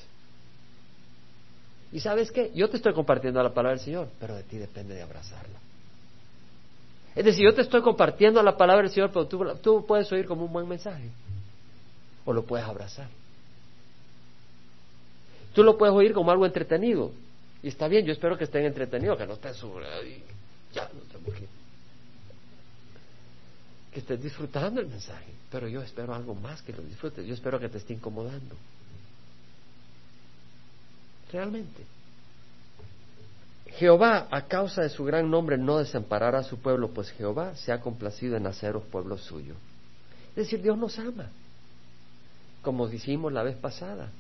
¿Y 1.93 2.01
sabes 2.01 2.31
qué? 2.31 2.51
Yo 2.55 2.69
te 2.69 2.77
estoy 2.77 2.93
compartiendo 2.95 3.43
la 3.43 3.55
palabra 3.55 3.77
del 3.77 3.85
Señor, 3.85 4.09
pero 4.19 4.35
de 4.35 4.43
ti 4.43 4.57
depende 4.57 4.95
de 4.95 5.03
abrazarla. 5.03 5.59
Es 7.15 7.25
decir, 7.25 7.45
yo 7.45 7.55
te 7.55 7.63
estoy 7.63 7.81
compartiendo 7.81 8.43
la 8.43 8.57
palabra 8.57 8.83
del 8.83 8.93
Señor, 8.93 9.11
pero 9.11 9.27
tú, 9.27 9.45
tú 9.63 9.87
puedes 9.87 10.11
oír 10.13 10.27
como 10.27 10.45
un 10.45 10.53
buen 10.53 10.69
mensaje. 10.69 11.11
O 12.25 12.33
lo 12.33 12.45
puedes 12.45 12.67
abrazar. 12.67 13.09
Tú 15.55 15.63
lo 15.63 15.79
puedes 15.79 15.95
oír 15.95 16.13
como 16.13 16.31
algo 16.31 16.45
entretenido. 16.45 17.13
Y 17.63 17.69
está 17.69 17.89
bien, 17.89 18.05
yo 18.05 18.13
espero 18.13 18.37
que 18.37 18.45
estén 18.45 18.67
entretenidos, 18.67 19.17
que 19.17 19.27
no 19.27 19.35
estén 19.35 19.55
sobre... 19.55 19.87
Ya, 20.75 20.91
no 20.93 21.01
te 21.11 21.17
Que 23.97 24.01
estés 24.01 24.23
disfrutando 24.23 24.79
el 24.83 24.89
mensaje. 24.89 25.33
Pero 25.51 25.69
yo 25.69 25.81
espero 25.81 26.15
algo 26.15 26.35
más 26.35 26.61
que 26.61 26.71
lo 26.71 26.83
disfrutes. 26.83 27.27
Yo 27.27 27.33
espero 27.33 27.59
que 27.59 27.71
te 27.71 27.79
esté 27.79 27.95
incomodando. 27.95 28.55
Realmente. 31.33 31.83
Jehová, 33.79 34.29
a 34.31 34.43
causa 34.49 34.83
de 34.83 34.91
su 34.91 35.03
gran 35.03 35.31
nombre, 35.31 35.57
no 35.57 35.79
desamparará 35.79 36.41
a 36.41 36.43
su 36.43 36.59
pueblo, 36.59 36.91
pues 36.91 37.11
Jehová 37.13 37.57
se 37.57 37.73
ha 37.73 37.81
complacido 37.81 38.37
en 38.37 38.47
haceros 38.47 38.83
pueblo 38.83 39.17
suyo. 39.17 39.55
Es 40.33 40.45
decir, 40.45 40.61
Dios 40.61 40.77
nos 40.77 40.99
ama. 40.99 41.31
Como 42.61 42.89
dijimos 42.89 43.33
la 43.33 43.45
vez 43.45 43.57
pasada, 43.57 44.11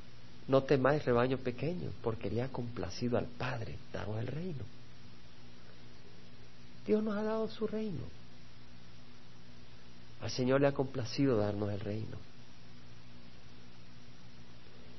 no 0.48 0.62
temáis 0.62 1.04
rebaño 1.04 1.36
pequeño, 1.36 1.90
porque 2.02 2.30
le 2.30 2.40
ha 2.40 2.48
complacido 2.48 3.18
al 3.18 3.26
Padre 3.26 3.76
daros 3.92 4.18
el 4.20 4.28
reino. 4.28 4.64
Dios 6.86 7.02
nos 7.02 7.14
ha 7.14 7.22
dado 7.22 7.50
su 7.50 7.66
reino. 7.66 8.16
Al 10.20 10.30
Señor 10.30 10.60
le 10.60 10.68
ha 10.68 10.72
complacido 10.72 11.36
darnos 11.36 11.70
el 11.70 11.80
reino. 11.80 12.16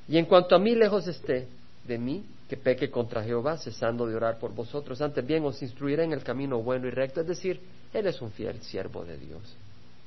Y 0.08 0.18
en 0.18 0.26
cuanto 0.26 0.56
a 0.56 0.60
mí 0.60 0.76
lejos 0.76 1.08
esté 1.08 1.48
de 1.86 1.98
mí, 1.98 2.24
que 2.48 2.56
peque 2.56 2.90
contra 2.90 3.24
Jehová, 3.24 3.58
cesando 3.58 4.06
de 4.08 4.16
orar 4.16 4.40
por 4.40 4.54
vosotros. 4.54 5.02
Antes 5.02 5.26
bien 5.26 5.44
os 5.44 5.62
instruiré 5.62 6.04
en 6.04 6.14
el 6.14 6.24
camino 6.24 6.62
bueno 6.62 6.88
y 6.88 6.92
recto. 6.92 7.22
Es 7.22 7.28
decir, 7.28 7.60
Él 7.94 8.08
es 8.08 8.22
un 8.22 8.32
fiel 8.32 8.62
siervo 8.62 9.04
de 9.04 9.18
Dios. 9.18 9.42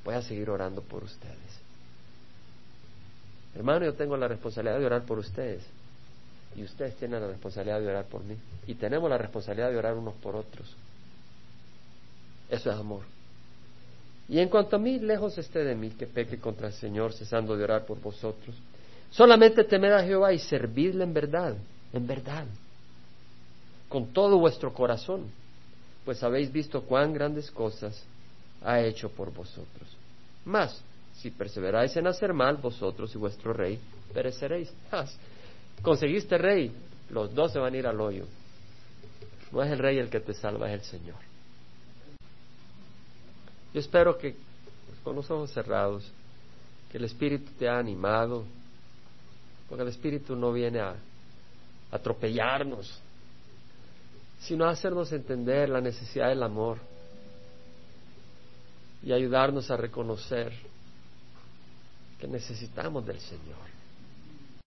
Voy 0.04 0.14
a 0.14 0.22
seguir 0.22 0.48
orando 0.48 0.80
por 0.80 1.04
ustedes. 1.04 1.60
Hermano, 3.54 3.84
yo 3.84 3.94
tengo 3.94 4.16
la 4.16 4.28
responsabilidad 4.28 4.78
de 4.78 4.86
orar 4.86 5.02
por 5.02 5.18
ustedes. 5.18 5.62
Y 6.56 6.62
ustedes 6.64 6.96
tienen 6.96 7.20
la 7.20 7.28
responsabilidad 7.28 7.80
de 7.80 7.88
orar 7.88 8.06
por 8.06 8.24
mí. 8.24 8.36
Y 8.66 8.74
tenemos 8.74 9.10
la 9.10 9.18
responsabilidad 9.18 9.70
de 9.70 9.76
orar 9.76 9.94
unos 9.94 10.14
por 10.14 10.34
otros. 10.34 10.74
Eso 12.48 12.70
es 12.70 12.76
amor. 12.76 13.02
Y 14.30 14.38
en 14.38 14.48
cuanto 14.48 14.76
a 14.76 14.78
mí, 14.78 15.00
lejos 15.00 15.36
esté 15.38 15.64
de 15.64 15.74
mí 15.74 15.90
que 15.90 16.06
peque 16.06 16.38
contra 16.38 16.68
el 16.68 16.72
Señor, 16.72 17.12
cesando 17.12 17.56
de 17.56 17.64
orar 17.64 17.84
por 17.84 18.00
vosotros. 18.00 18.54
Solamente 19.10 19.64
temed 19.64 19.90
a 19.90 20.04
Jehová 20.04 20.32
y 20.32 20.38
servidle 20.38 21.02
en 21.02 21.12
verdad, 21.12 21.56
en 21.92 22.06
verdad, 22.06 22.46
con 23.88 24.12
todo 24.12 24.38
vuestro 24.38 24.72
corazón, 24.72 25.24
pues 26.04 26.22
habéis 26.22 26.52
visto 26.52 26.82
cuán 26.82 27.12
grandes 27.12 27.50
cosas 27.50 28.00
ha 28.62 28.80
hecho 28.80 29.08
por 29.08 29.34
vosotros. 29.34 29.88
Más, 30.44 30.80
si 31.16 31.32
perseveráis 31.32 31.96
en 31.96 32.06
hacer 32.06 32.32
mal, 32.32 32.56
vosotros 32.58 33.12
y 33.12 33.18
vuestro 33.18 33.52
rey 33.52 33.80
pereceréis. 34.14 34.72
Conseguiste 35.82 36.38
rey, 36.38 36.70
los 37.10 37.34
dos 37.34 37.52
se 37.52 37.58
van 37.58 37.74
a 37.74 37.76
ir 37.76 37.86
al 37.88 38.00
hoyo. 38.00 38.26
No 39.50 39.60
es 39.60 39.72
el 39.72 39.78
rey 39.80 39.98
el 39.98 40.08
que 40.08 40.20
te 40.20 40.34
salva, 40.34 40.72
es 40.72 40.80
el 40.80 41.00
Señor. 41.00 41.29
Yo 43.72 43.80
espero 43.80 44.18
que 44.18 44.36
con 45.04 45.16
los 45.16 45.30
ojos 45.30 45.52
cerrados, 45.52 46.10
que 46.90 46.98
el 46.98 47.04
Espíritu 47.04 47.52
te 47.58 47.68
ha 47.68 47.78
animado, 47.78 48.44
porque 49.68 49.82
el 49.82 49.88
Espíritu 49.88 50.34
no 50.36 50.52
viene 50.52 50.80
a 50.80 50.96
atropellarnos, 51.90 53.00
sino 54.40 54.64
a 54.64 54.70
hacernos 54.70 55.12
entender 55.12 55.68
la 55.68 55.80
necesidad 55.80 56.28
del 56.28 56.42
amor. 56.42 56.78
y 59.02 59.12
ayudarnos 59.12 59.70
a 59.70 59.78
reconocer 59.78 60.52
que 62.18 62.28
necesitamos 62.28 63.06
del 63.06 63.18
Señor. 63.18 63.69